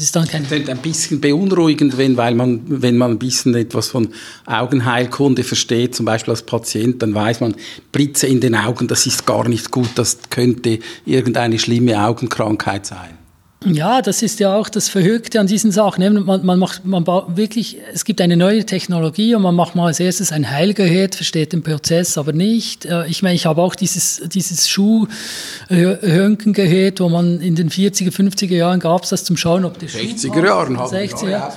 Das 0.00 0.06
ist 0.06 0.16
dann 0.16 0.26
kein 0.26 0.46
ein 0.50 0.78
bisschen 0.78 1.20
beunruhigend, 1.20 1.98
wenn, 1.98 2.16
weil 2.16 2.34
man, 2.34 2.62
wenn 2.66 2.96
man 2.96 3.10
ein 3.10 3.18
bisschen 3.18 3.54
etwas 3.54 3.88
von 3.88 4.08
Augenheilkunde 4.46 5.44
versteht, 5.44 5.94
zum 5.94 6.06
Beispiel 6.06 6.30
als 6.30 6.40
Patient, 6.40 7.02
dann 7.02 7.14
weiß 7.14 7.40
man, 7.40 7.54
Blitze 7.92 8.26
in 8.26 8.40
den 8.40 8.54
Augen, 8.54 8.88
das 8.88 9.04
ist 9.04 9.26
gar 9.26 9.46
nicht 9.46 9.70
gut, 9.70 9.90
das 9.96 10.16
könnte 10.30 10.78
irgendeine 11.04 11.58
schlimme 11.58 12.02
Augenkrankheit 12.02 12.86
sein. 12.86 13.19
Ja, 13.66 14.00
das 14.00 14.22
ist 14.22 14.40
ja 14.40 14.54
auch 14.54 14.70
das 14.70 14.88
Verrückte 14.88 15.38
an 15.38 15.46
diesen 15.46 15.70
Sachen. 15.70 16.24
Man, 16.24 16.46
man 16.46 16.58
macht, 16.58 16.86
man 16.86 17.04
baut 17.04 17.36
wirklich, 17.36 17.76
es 17.92 18.06
gibt 18.06 18.22
eine 18.22 18.34
neue 18.34 18.64
Technologie 18.64 19.34
und 19.34 19.42
man 19.42 19.54
macht 19.54 19.74
mal 19.74 19.88
als 19.88 20.00
erstes 20.00 20.32
ein 20.32 20.50
Heilgerät, 20.50 21.14
versteht 21.14 21.52
den 21.52 21.62
Prozess 21.62 22.16
aber 22.16 22.32
nicht. 22.32 22.86
Äh, 22.86 23.06
ich 23.08 23.22
meine, 23.22 23.34
ich 23.34 23.44
habe 23.44 23.60
auch 23.60 23.74
dieses, 23.74 24.22
dieses 24.32 24.66
Schuhröntgengerät, 24.66 27.00
wo 27.00 27.10
man 27.10 27.42
in 27.42 27.54
den 27.54 27.68
40er, 27.68 28.10
50er 28.10 28.56
Jahren 28.56 28.80
gab 28.80 29.02
es 29.02 29.10
das 29.10 29.24
zum 29.24 29.36
Schauen, 29.36 29.66
ob 29.66 29.78
der 29.78 29.90
60er 29.90 30.34
Schuh 30.34 30.42
Jahren 30.42 30.78
haben 30.78 30.94
60er 30.94 31.28
Jahre. 31.28 31.52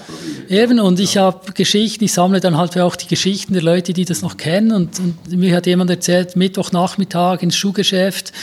Eben, 0.49 0.81
und 0.81 0.99
ich 0.99 1.15
habe 1.15 1.53
Geschichten, 1.53 2.03
ich 2.03 2.11
sammle 2.11 2.41
dann 2.41 2.57
halt 2.57 2.77
auch 2.77 2.97
die 2.97 3.07
Geschichten 3.07 3.53
der 3.53 3.63
Leute, 3.63 3.93
die 3.93 4.03
das 4.03 4.21
noch 4.21 4.35
kennen. 4.35 4.73
Und, 4.73 4.99
und 4.99 5.31
mir 5.31 5.55
hat 5.55 5.67
jemand 5.67 5.89
erzählt, 5.89 6.35
Mittwochnachmittag 6.35 7.41
ins 7.41 7.55
Schuhgeschäft, 7.55 8.33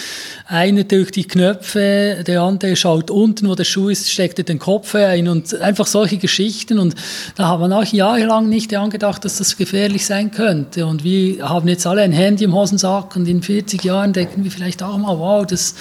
einer 0.50 0.82
drückt 0.82 1.14
die 1.14 1.28
Knöpfe, 1.28 2.24
der 2.26 2.42
andere 2.42 2.74
schaut 2.74 3.08
unten, 3.08 3.48
wo 3.48 3.54
der 3.54 3.62
Schuh 3.62 3.88
ist, 3.88 4.10
steckt 4.10 4.48
den 4.48 4.58
Kopf 4.58 4.96
ein 4.96 5.28
und 5.28 5.54
einfach 5.60 5.86
solche 5.86 6.18
Geschichten. 6.18 6.80
Und 6.80 6.96
da 7.36 7.48
hat 7.48 7.60
man 7.60 7.72
auch 7.72 7.84
jahrelang 7.84 8.48
nicht 8.48 8.74
angedacht, 8.74 9.24
dass 9.24 9.38
das 9.38 9.56
gefährlich 9.56 10.04
sein 10.04 10.32
könnte. 10.32 10.86
Und 10.86 11.04
wir 11.04 11.48
haben 11.48 11.68
jetzt 11.68 11.86
alle 11.86 12.02
ein 12.02 12.10
Handy 12.10 12.42
im 12.42 12.52
Hosensack 12.52 13.14
und 13.14 13.28
in 13.28 13.44
40 13.44 13.84
Jahren 13.84 14.12
denken 14.12 14.42
wir 14.42 14.50
vielleicht 14.50 14.82
auch 14.82 14.98
mal, 14.98 15.16
wow, 15.16 15.46
das 15.46 15.60
ist 15.60 15.76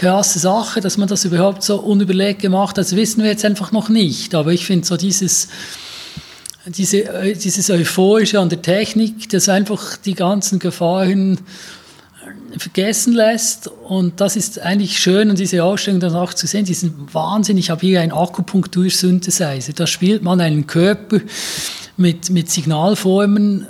eine 0.00 0.10
krasse 0.10 0.40
Sache, 0.40 0.80
dass 0.80 0.98
man 0.98 1.06
das 1.06 1.24
überhaupt 1.24 1.62
so 1.62 1.78
unüberlegt 1.78 2.42
gemacht 2.42 2.70
hat. 2.70 2.78
Das 2.78 2.96
wissen 2.96 3.22
wir 3.22 3.30
jetzt 3.30 3.44
einfach 3.44 3.70
noch 3.70 3.88
nicht. 3.88 4.34
Aber 4.34 4.50
ich 4.52 4.66
finde 4.66 4.84
so 4.84 4.96
dieses, 4.96 5.46
diese, 6.66 7.04
dieses 7.36 7.70
Euphorische 7.70 8.40
an 8.40 8.48
der 8.48 8.62
Technik, 8.62 9.28
das 9.28 9.48
einfach 9.48 9.96
die 9.96 10.14
ganzen 10.14 10.58
Gefahren 10.58 11.38
vergessen 12.58 13.14
lässt. 13.14 13.68
Und 13.68 14.20
das 14.20 14.36
ist 14.36 14.60
eigentlich 14.60 14.98
schön, 14.98 15.30
an 15.30 15.36
dieser 15.36 15.64
Ausstellung 15.64 16.00
dann 16.00 16.14
auch 16.14 16.34
zu 16.34 16.46
sehen, 16.46 16.64
diesen 16.64 17.08
Wahnsinn. 17.12 17.58
Ich 17.58 17.70
habe 17.70 17.80
hier 17.80 18.00
einen 18.00 18.12
Akupunktur-Synthesizer. 18.12 19.72
Da 19.72 19.86
spielt 19.86 20.22
man 20.22 20.40
einen 20.40 20.66
Körper 20.66 21.20
mit, 21.96 22.30
mit 22.30 22.50
Signalformen. 22.50 23.66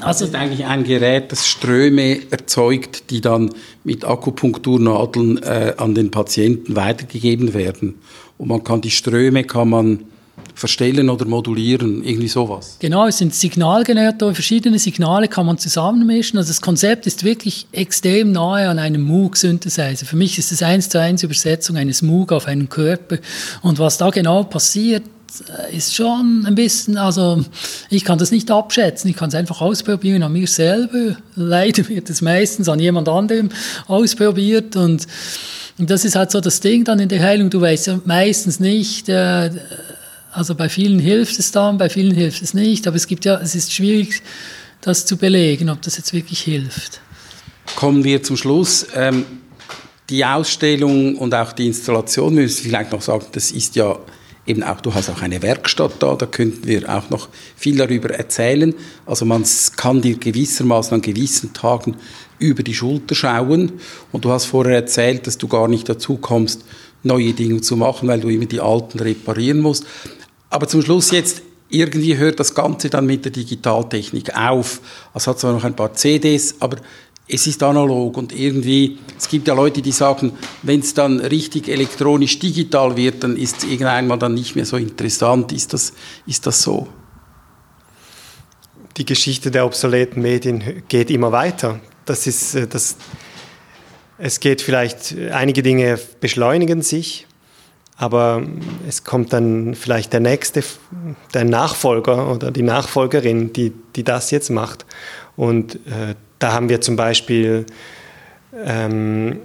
Also, 0.00 0.24
das 0.24 0.30
ist 0.30 0.34
eigentlich 0.34 0.66
ein 0.66 0.84
Gerät, 0.84 1.30
das 1.30 1.46
Ströme 1.46 2.20
erzeugt, 2.30 3.10
die 3.10 3.20
dann 3.20 3.50
mit 3.84 4.04
Akupunkturnadeln 4.04 5.42
äh, 5.42 5.74
an 5.76 5.94
den 5.94 6.10
Patienten 6.10 6.74
weitergegeben 6.74 7.54
werden. 7.54 7.94
Und 8.38 8.48
man 8.48 8.64
kann 8.64 8.80
die 8.80 8.90
Ströme 8.90 9.44
kann 9.44 9.68
man 9.68 10.00
verstellen 10.54 11.10
oder 11.10 11.24
modulieren, 11.24 12.04
irgendwie 12.04 12.28
sowas. 12.28 12.76
Genau, 12.78 13.06
es 13.06 13.18
sind 13.18 13.34
Signalgeneratoren, 13.34 14.34
verschiedene 14.34 14.78
Signale 14.78 15.28
kann 15.28 15.46
man 15.46 15.58
zusammenmischen. 15.58 16.38
Also 16.38 16.48
das 16.48 16.60
Konzept 16.60 17.06
ist 17.06 17.24
wirklich 17.24 17.66
extrem 17.72 18.32
nahe 18.32 18.68
an 18.68 18.78
einem 18.78 19.02
Moog-Synthesizer. 19.02 20.06
Für 20.06 20.16
mich 20.16 20.38
ist 20.38 20.52
es 20.52 20.62
eins 20.62 20.88
zu 20.88 21.00
eins 21.00 21.22
Übersetzung 21.22 21.76
eines 21.76 22.02
Moog 22.02 22.32
auf 22.32 22.46
einen 22.46 22.68
Körper. 22.68 23.18
Und 23.62 23.78
was 23.78 23.98
da 23.98 24.10
genau 24.10 24.44
passiert, 24.44 25.02
äh, 25.48 25.76
ist 25.76 25.94
schon 25.94 26.44
ein 26.46 26.54
bisschen, 26.54 26.96
also 26.96 27.44
ich 27.90 28.04
kann 28.04 28.18
das 28.18 28.30
nicht 28.30 28.50
abschätzen, 28.50 29.08
ich 29.10 29.16
kann 29.16 29.28
es 29.28 29.34
einfach 29.34 29.60
ausprobieren 29.60 30.22
an 30.22 30.32
mir 30.32 30.46
selber. 30.46 31.16
Leider 31.34 31.88
wird 31.88 32.10
es 32.10 32.20
meistens 32.20 32.68
an 32.68 32.78
jemand 32.78 33.08
anderem 33.08 33.48
ausprobiert 33.86 34.76
und, 34.76 35.06
und 35.78 35.90
das 35.90 36.04
ist 36.04 36.16
halt 36.16 36.30
so 36.30 36.40
das 36.40 36.60
Ding 36.60 36.84
dann 36.84 36.98
in 36.98 37.08
der 37.08 37.22
Heilung, 37.22 37.50
du 37.50 37.60
weißt 37.60 37.86
ja 37.86 38.00
meistens 38.04 38.60
nicht, 38.60 39.08
äh, 39.08 39.50
also 40.32 40.54
bei 40.54 40.68
vielen 40.68 40.98
hilft 40.98 41.38
es 41.38 41.52
dann, 41.52 41.78
bei 41.78 41.88
vielen 41.88 42.14
hilft 42.14 42.42
es 42.42 42.54
nicht, 42.54 42.86
aber 42.86 42.96
es 42.96 43.06
gibt 43.06 43.24
ja, 43.24 43.38
es 43.40 43.54
ist 43.54 43.72
schwierig, 43.72 44.22
das 44.80 45.06
zu 45.06 45.16
belegen, 45.16 45.68
ob 45.68 45.82
das 45.82 45.96
jetzt 45.96 46.12
wirklich 46.12 46.40
hilft. 46.40 47.00
Kommen 47.76 48.02
wir 48.02 48.22
zum 48.22 48.36
Schluss. 48.36 48.86
Ähm, 48.94 49.24
die 50.10 50.24
Ausstellung 50.24 51.16
und 51.16 51.34
auch 51.34 51.52
die 51.52 51.66
Installation, 51.66 52.34
müssen 52.34 52.64
wir 52.64 52.70
vielleicht 52.70 52.92
noch 52.92 53.02
sagen, 53.02 53.26
das 53.32 53.52
ist 53.52 53.76
ja 53.76 53.98
eben 54.46 54.62
auch, 54.62 54.80
du 54.80 54.92
hast 54.92 55.08
auch 55.08 55.22
eine 55.22 55.40
Werkstatt 55.40 55.92
da, 56.00 56.14
da 56.16 56.26
könnten 56.26 56.66
wir 56.66 56.88
auch 56.88 57.08
noch 57.10 57.28
viel 57.56 57.76
darüber 57.76 58.10
erzählen. 58.10 58.74
Also 59.06 59.24
man 59.24 59.44
kann 59.76 60.02
dir 60.02 60.16
gewissermaßen 60.16 60.94
an 60.94 61.02
gewissen 61.02 61.52
Tagen 61.52 61.96
über 62.38 62.62
die 62.62 62.74
Schulter 62.74 63.14
schauen 63.14 63.72
und 64.10 64.24
du 64.24 64.30
hast 64.30 64.46
vorher 64.46 64.74
erzählt, 64.76 65.26
dass 65.26 65.38
du 65.38 65.46
gar 65.46 65.68
nicht 65.68 65.88
dazu 65.88 66.16
kommst, 66.16 66.64
neue 67.04 67.32
Dinge 67.32 67.60
zu 67.60 67.76
machen, 67.76 68.08
weil 68.08 68.20
du 68.20 68.28
immer 68.28 68.46
die 68.46 68.60
alten 68.60 68.98
reparieren 68.98 69.60
musst. 69.60 69.84
Aber 70.52 70.68
zum 70.68 70.82
Schluss 70.82 71.10
jetzt, 71.12 71.40
irgendwie 71.70 72.18
hört 72.18 72.38
das 72.38 72.54
Ganze 72.54 72.90
dann 72.90 73.06
mit 73.06 73.24
der 73.24 73.32
Digitaltechnik 73.32 74.36
auf. 74.36 74.82
Es 75.14 75.26
hat 75.26 75.40
zwar 75.40 75.54
noch 75.54 75.64
ein 75.64 75.74
paar 75.74 75.94
CDs, 75.94 76.56
aber 76.60 76.76
es 77.26 77.46
ist 77.46 77.62
analog 77.62 78.18
und 78.18 78.38
irgendwie, 78.38 78.98
es 79.16 79.28
gibt 79.30 79.48
ja 79.48 79.54
Leute, 79.54 79.80
die 79.80 79.92
sagen, 79.92 80.34
wenn 80.62 80.80
es 80.80 80.92
dann 80.92 81.20
richtig 81.20 81.68
elektronisch 81.68 82.38
digital 82.38 82.98
wird, 82.98 83.24
dann 83.24 83.38
ist 83.38 83.62
es 83.62 83.64
irgendwann 83.64 84.20
dann 84.20 84.34
nicht 84.34 84.54
mehr 84.54 84.66
so 84.66 84.76
interessant. 84.76 85.52
Ist 85.52 85.72
das, 85.72 85.94
ist 86.26 86.46
das 86.46 86.60
so? 86.60 86.86
Die 88.98 89.06
Geschichte 89.06 89.50
der 89.50 89.64
obsoleten 89.64 90.20
Medien 90.20 90.82
geht 90.86 91.10
immer 91.10 91.32
weiter. 91.32 91.80
Das 92.04 92.26
ist, 92.26 92.54
äh, 92.54 92.66
das, 92.66 92.96
es 94.18 94.38
geht 94.38 94.60
vielleicht, 94.60 95.16
einige 95.30 95.62
Dinge 95.62 95.98
beschleunigen 96.20 96.82
sich, 96.82 97.26
aber 98.02 98.42
es 98.88 99.04
kommt 99.04 99.32
dann 99.32 99.76
vielleicht 99.76 100.12
der 100.12 100.18
nächste, 100.18 100.64
der 101.34 101.44
Nachfolger 101.44 102.32
oder 102.32 102.50
die 102.50 102.64
Nachfolgerin, 102.64 103.52
die, 103.52 103.72
die 103.94 104.02
das 104.02 104.32
jetzt 104.32 104.50
macht. 104.50 104.84
Und 105.36 105.76
äh, 105.76 106.16
da 106.40 106.52
haben 106.52 106.68
wir 106.68 106.80
zum 106.80 106.96
Beispiel 106.96 107.64
ähm, 108.66 109.38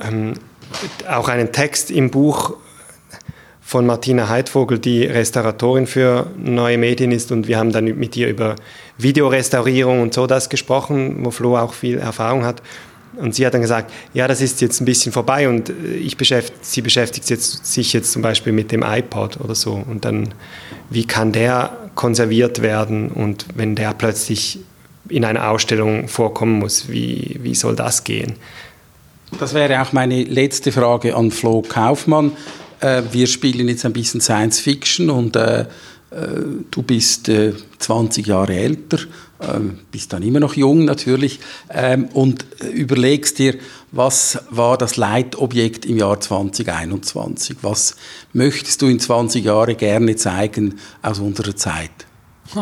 ähm, 0.00 0.32
auch 1.10 1.28
einen 1.28 1.52
Text 1.52 1.90
im 1.90 2.10
Buch 2.10 2.54
von 3.60 3.84
Martina 3.84 4.30
Heidvogel, 4.30 4.78
die 4.78 5.04
Restauratorin 5.04 5.86
für 5.86 6.30
neue 6.38 6.78
Medien 6.78 7.12
ist. 7.12 7.32
Und 7.32 7.48
wir 7.48 7.58
haben 7.58 7.72
dann 7.72 7.84
mit 7.84 8.16
ihr 8.16 8.28
über 8.28 8.56
Videorestaurierung 8.96 10.00
und 10.00 10.14
so 10.14 10.26
das 10.26 10.48
gesprochen, 10.48 11.22
wo 11.22 11.30
Flo 11.32 11.58
auch 11.58 11.74
viel 11.74 11.98
Erfahrung 11.98 12.46
hat. 12.46 12.62
Und 13.16 13.34
sie 13.34 13.44
hat 13.46 13.54
dann 13.54 13.60
gesagt, 13.60 13.92
ja, 14.14 14.26
das 14.26 14.40
ist 14.40 14.60
jetzt 14.60 14.80
ein 14.80 14.84
bisschen 14.84 15.12
vorbei 15.12 15.48
und 15.48 15.70
ich 16.00 16.16
beschäftigt, 16.16 16.64
sie 16.64 16.80
beschäftigt 16.80 17.28
jetzt, 17.30 17.66
sich 17.66 17.92
jetzt 17.92 18.12
zum 18.12 18.22
Beispiel 18.22 18.52
mit 18.52 18.72
dem 18.72 18.82
iPod 18.82 19.38
oder 19.40 19.54
so. 19.54 19.72
Und 19.72 20.04
dann, 20.04 20.34
wie 20.88 21.04
kann 21.04 21.32
der 21.32 21.76
konserviert 21.94 22.62
werden 22.62 23.10
und 23.10 23.46
wenn 23.54 23.74
der 23.74 23.92
plötzlich 23.92 24.60
in 25.08 25.24
einer 25.24 25.50
Ausstellung 25.50 26.08
vorkommen 26.08 26.58
muss. 26.58 26.88
Wie, 26.88 27.38
wie 27.42 27.54
soll 27.54 27.76
das 27.76 28.04
gehen? 28.04 28.34
Das 29.38 29.54
wäre 29.54 29.80
auch 29.82 29.92
meine 29.92 30.22
letzte 30.24 30.72
Frage 30.72 31.16
an 31.16 31.30
Flo 31.30 31.62
Kaufmann. 31.62 32.32
Äh, 32.80 33.02
wir 33.12 33.26
spielen 33.26 33.68
jetzt 33.68 33.84
ein 33.84 33.92
bisschen 33.92 34.20
Science 34.20 34.60
Fiction 34.60 35.10
und 35.10 35.36
äh, 35.36 35.62
äh 35.62 35.66
du 36.70 36.82
bist 36.82 37.30
20 37.78 38.26
Jahre 38.26 38.54
älter, 38.54 38.98
bist 39.90 40.12
dann 40.12 40.22
immer 40.22 40.40
noch 40.40 40.54
jung 40.54 40.84
natürlich 40.84 41.40
ähm, 41.70 42.06
und 42.12 42.46
überlegst 42.72 43.38
dir, 43.38 43.56
was 43.90 44.38
war 44.50 44.78
das 44.78 44.96
Leitobjekt 44.96 45.84
im 45.84 45.98
Jahr 45.98 46.20
2021? 46.20 47.58
Was 47.62 47.96
möchtest 48.32 48.82
du 48.82 48.86
in 48.86 49.00
20 49.00 49.44
Jahren 49.44 49.76
gerne 49.76 50.16
zeigen 50.16 50.78
aus 51.02 51.18
unserer 51.18 51.54
Zeit? 51.56 51.90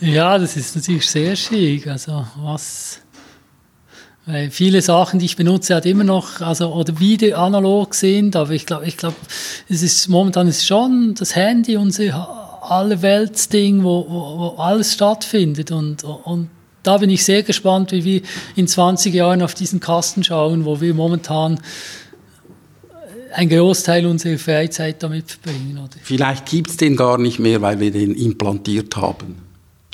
ja, 0.00 0.38
das 0.38 0.56
ist 0.56 0.76
natürlich 0.76 1.08
sehr 1.08 1.34
schwierig. 1.36 1.88
Also 1.88 2.24
was 2.36 3.00
weil 4.24 4.50
viele 4.52 4.82
Sachen, 4.82 5.18
die 5.18 5.26
ich 5.26 5.36
benutze, 5.36 5.74
halt 5.74 5.84
immer 5.84 6.04
noch, 6.04 6.40
also 6.40 6.72
oder 6.72 7.00
wieder 7.00 7.38
analog 7.38 7.94
sind, 7.94 8.36
aber 8.36 8.52
ich 8.52 8.66
glaube, 8.66 8.86
ich 8.86 8.96
glaube, 8.96 9.16
es 9.68 9.82
ist 9.82 10.08
momentan 10.08 10.46
ist 10.46 10.64
schon 10.64 11.14
das 11.18 11.34
Handy 11.34 11.76
unser 11.76 12.51
Allerweltsding, 12.62 13.82
wo, 13.82 14.06
wo, 14.08 14.38
wo 14.38 14.48
alles 14.58 14.92
stattfindet 14.92 15.70
und, 15.70 16.04
und 16.04 16.48
da 16.82 16.98
bin 16.98 17.10
ich 17.10 17.24
sehr 17.24 17.42
gespannt, 17.42 17.92
wie 17.92 18.04
wir 18.04 18.22
in 18.56 18.66
20 18.66 19.14
Jahren 19.14 19.42
auf 19.42 19.54
diesen 19.54 19.80
Kasten 19.80 20.24
schauen, 20.24 20.64
wo 20.64 20.80
wir 20.80 20.94
momentan 20.94 21.60
ein 23.34 23.48
Großteil 23.48 24.04
unserer 24.06 24.38
Freizeit 24.38 25.02
damit 25.02 25.30
verbringen. 25.30 25.78
Oder? 25.78 25.96
Vielleicht 26.02 26.46
gibt 26.46 26.70
es 26.70 26.76
den 26.76 26.96
gar 26.96 27.18
nicht 27.18 27.38
mehr, 27.38 27.62
weil 27.62 27.80
wir 27.80 27.90
den 27.90 28.14
implantiert 28.14 28.96
haben. 28.96 29.36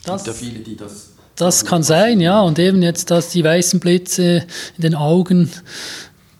Das, 0.04 0.26
ja 0.26 0.32
viele, 0.32 0.60
die 0.60 0.76
das 0.76 1.10
das 1.38 1.64
kann 1.64 1.84
sein, 1.84 2.20
ja. 2.20 2.40
Und 2.40 2.58
eben 2.58 2.82
jetzt, 2.82 3.10
dass 3.12 3.30
die 3.30 3.44
weißen 3.44 3.78
Blitze 3.78 4.44
in 4.76 4.82
den 4.82 4.94
Augen, 4.96 5.48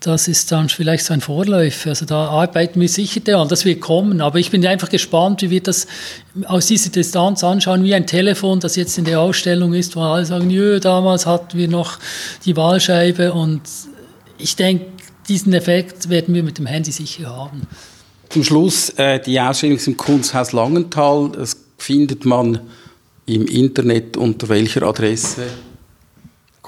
das 0.09 0.27
ist 0.27 0.51
dann 0.51 0.71
vielleicht 0.71 1.05
so 1.05 1.13
ein 1.13 1.21
Vorläufer. 1.21 1.91
Also 1.91 2.07
da 2.07 2.29
arbeiten 2.29 2.81
wir 2.81 2.89
sicher 2.89 3.21
daran, 3.21 3.49
das 3.49 3.67
wird 3.67 3.81
kommen. 3.81 4.23
Aber 4.23 4.39
ich 4.39 4.51
bin 4.51 4.67
einfach 4.67 4.89
gespannt, 4.89 5.43
wie 5.43 5.51
wir 5.51 5.63
das 5.63 5.87
aus 6.47 6.67
dieser 6.67 6.91
Distanz 6.91 7.45
anschauen, 7.45 7.85
wie 7.85 7.95
ein 7.95 8.07
Telefon, 8.07 8.59
das 8.59 8.77
jetzt 8.77 8.97
in 8.97 9.05
der 9.05 9.21
Ausstellung 9.21 9.75
ist, 9.75 9.97
wo 9.97 10.01
alle 10.01 10.25
sagen, 10.25 10.49
jö, 10.49 10.81
damals 10.81 11.27
hatten 11.27 11.59
wir 11.59 11.69
noch 11.69 11.99
die 12.47 12.57
Wahlscheibe. 12.57 13.35
Und 13.35 13.61
ich 14.39 14.57
denke, 14.57 14.87
diesen 15.29 15.53
Effekt 15.53 16.09
werden 16.09 16.35
wir 16.35 16.43
mit 16.43 16.57
dem 16.57 16.67
Handy 16.67 16.91
sicher 16.91 17.29
haben. 17.29 17.63
Zum 18.31 18.45
Schluss, 18.45 18.91
äh, 18.97 19.21
die 19.21 19.39
Ausstellung 19.39 19.79
im 19.85 19.97
Kunsthaus 19.99 20.53
Langenthal. 20.53 21.33
Das 21.35 21.57
findet 21.77 22.25
man 22.25 22.61
im 23.27 23.47
Internet 23.47 24.17
unter 24.17 24.49
welcher 24.49 24.85
Adresse? 24.85 25.43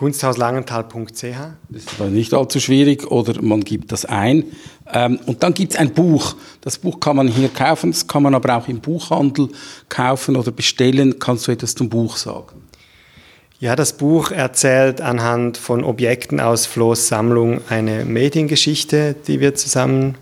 Kunsthauslangenthal.ch. 0.00 1.22
Das 1.68 1.82
ist 1.82 2.00
nicht 2.08 2.32
allzu 2.32 2.58
schwierig 2.58 3.10
oder 3.10 3.42
man 3.42 3.60
gibt 3.60 3.92
das 3.92 4.06
ein. 4.06 4.44
Ähm, 4.90 5.20
und 5.26 5.42
dann 5.42 5.52
gibt 5.52 5.74
es 5.74 5.78
ein 5.78 5.92
Buch. 5.92 6.36
Das 6.62 6.78
Buch 6.78 7.00
kann 7.00 7.16
man 7.16 7.28
hier 7.28 7.50
kaufen, 7.50 7.90
das 7.90 8.06
kann 8.06 8.22
man 8.22 8.34
aber 8.34 8.56
auch 8.56 8.66
im 8.66 8.80
Buchhandel 8.80 9.50
kaufen 9.90 10.36
oder 10.36 10.52
bestellen. 10.52 11.18
Kannst 11.18 11.46
du 11.46 11.52
etwas 11.52 11.74
zum 11.74 11.90
Buch 11.90 12.16
sagen? 12.16 12.62
Ja, 13.58 13.76
das 13.76 13.92
Buch 13.92 14.30
erzählt 14.30 15.02
anhand 15.02 15.58
von 15.58 15.84
Objekten 15.84 16.40
aus 16.40 16.64
Flohs 16.64 17.08
Sammlung 17.08 17.60
eine 17.68 18.06
Mediengeschichte, 18.06 19.16
die 19.26 19.38
wir 19.40 19.54
zusammen 19.54 20.14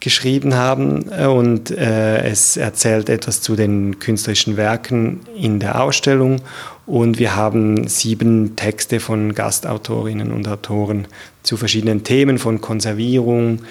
geschrieben 0.00 0.54
haben 0.54 1.04
und 1.04 1.70
äh, 1.70 2.18
es 2.28 2.56
erzählt 2.58 3.08
etwas 3.08 3.40
zu 3.40 3.56
den 3.56 3.98
künstlerischen 3.98 4.56
Werken 4.56 5.20
in 5.34 5.58
der 5.58 5.82
Ausstellung 5.82 6.42
und 6.86 7.18
wir 7.18 7.34
haben 7.34 7.88
sieben 7.88 8.54
Texte 8.56 9.00
von 9.00 9.34
Gastautorinnen 9.34 10.32
und 10.32 10.46
Autoren 10.46 11.08
zu 11.42 11.56
verschiedenen 11.56 12.04
Themen 12.04 12.38
von 12.38 12.60
Konservierung 12.60 13.62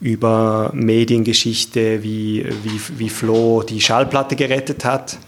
über 0.00 0.70
Mediengeschichte, 0.74 2.02
wie, 2.02 2.46
wie, 2.62 2.80
wie 2.98 3.08
Flo 3.08 3.62
die 3.62 3.80
Schallplatte 3.80 4.36
gerettet 4.36 4.84
hat, 4.84 5.18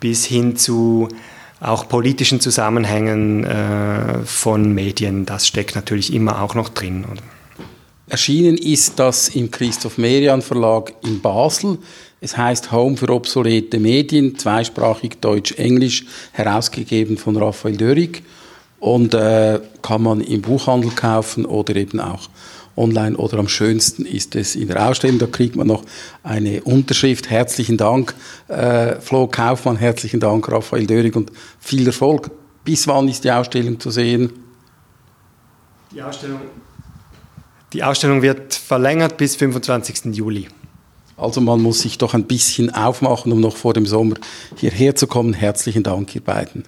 bis 0.00 0.24
hin 0.24 0.56
zu 0.56 1.08
auch 1.60 1.88
politischen 1.88 2.40
Zusammenhängen 2.40 3.44
äh, 3.44 4.18
von 4.24 4.74
Medien, 4.74 5.24
das 5.24 5.46
steckt 5.46 5.76
natürlich 5.76 6.12
immer 6.12 6.42
auch 6.42 6.54
noch 6.54 6.68
drin. 6.68 7.04
Oder? 7.10 7.22
Erschienen 8.06 8.58
ist 8.58 8.98
das 8.98 9.30
im 9.30 9.50
Christoph 9.50 9.96
Merian 9.96 10.42
Verlag 10.42 10.92
in 11.04 11.20
Basel. 11.20 11.78
Es 12.20 12.36
heißt 12.36 12.70
Home 12.70 12.96
für 12.96 13.08
obsolete 13.08 13.78
Medien, 13.78 14.38
zweisprachig 14.38 15.20
Deutsch-Englisch, 15.20 16.04
herausgegeben 16.32 17.16
von 17.16 17.36
Raphael 17.36 17.76
Dörrig 17.76 18.22
und 18.78 19.14
äh, 19.14 19.58
kann 19.80 20.02
man 20.02 20.20
im 20.20 20.42
Buchhandel 20.42 20.90
kaufen 20.90 21.46
oder 21.46 21.76
eben 21.76 21.98
auch 21.98 22.28
online 22.76 23.16
oder 23.16 23.38
am 23.38 23.48
schönsten 23.48 24.04
ist 24.04 24.36
es 24.36 24.54
in 24.54 24.68
der 24.68 24.86
Ausstellung. 24.86 25.18
Da 25.18 25.26
kriegt 25.26 25.56
man 25.56 25.66
noch 25.66 25.84
eine 26.22 26.62
Unterschrift. 26.62 27.30
Herzlichen 27.30 27.78
Dank, 27.78 28.14
äh, 28.48 29.00
Flo 29.00 29.28
Kaufmann, 29.28 29.76
herzlichen 29.76 30.20
Dank, 30.20 30.50
Raphael 30.50 30.86
Dörig 30.86 31.16
und 31.16 31.32
viel 31.58 31.86
Erfolg. 31.86 32.30
Bis 32.64 32.86
wann 32.86 33.08
ist 33.08 33.24
die 33.24 33.30
Ausstellung 33.30 33.80
zu 33.80 33.90
sehen? 33.90 34.30
Die 35.94 36.02
Ausstellung, 36.02 36.40
die 37.74 37.82
Ausstellung 37.82 38.22
wird 38.22 38.54
verlängert 38.54 39.16
bis 39.16 39.34
25. 39.34 40.14
Juli. 40.14 40.46
Also 41.16 41.40
man 41.40 41.60
muss 41.60 41.80
sich 41.80 41.98
doch 41.98 42.14
ein 42.14 42.24
bisschen 42.24 42.72
aufmachen, 42.72 43.32
um 43.32 43.40
noch 43.40 43.56
vor 43.56 43.74
dem 43.74 43.84
Sommer 43.84 44.14
hierher 44.56 44.94
zu 44.94 45.06
kommen. 45.06 45.34
Herzlichen 45.34 45.82
Dank, 45.82 46.14
ihr 46.14 46.22
beiden. 46.22 46.64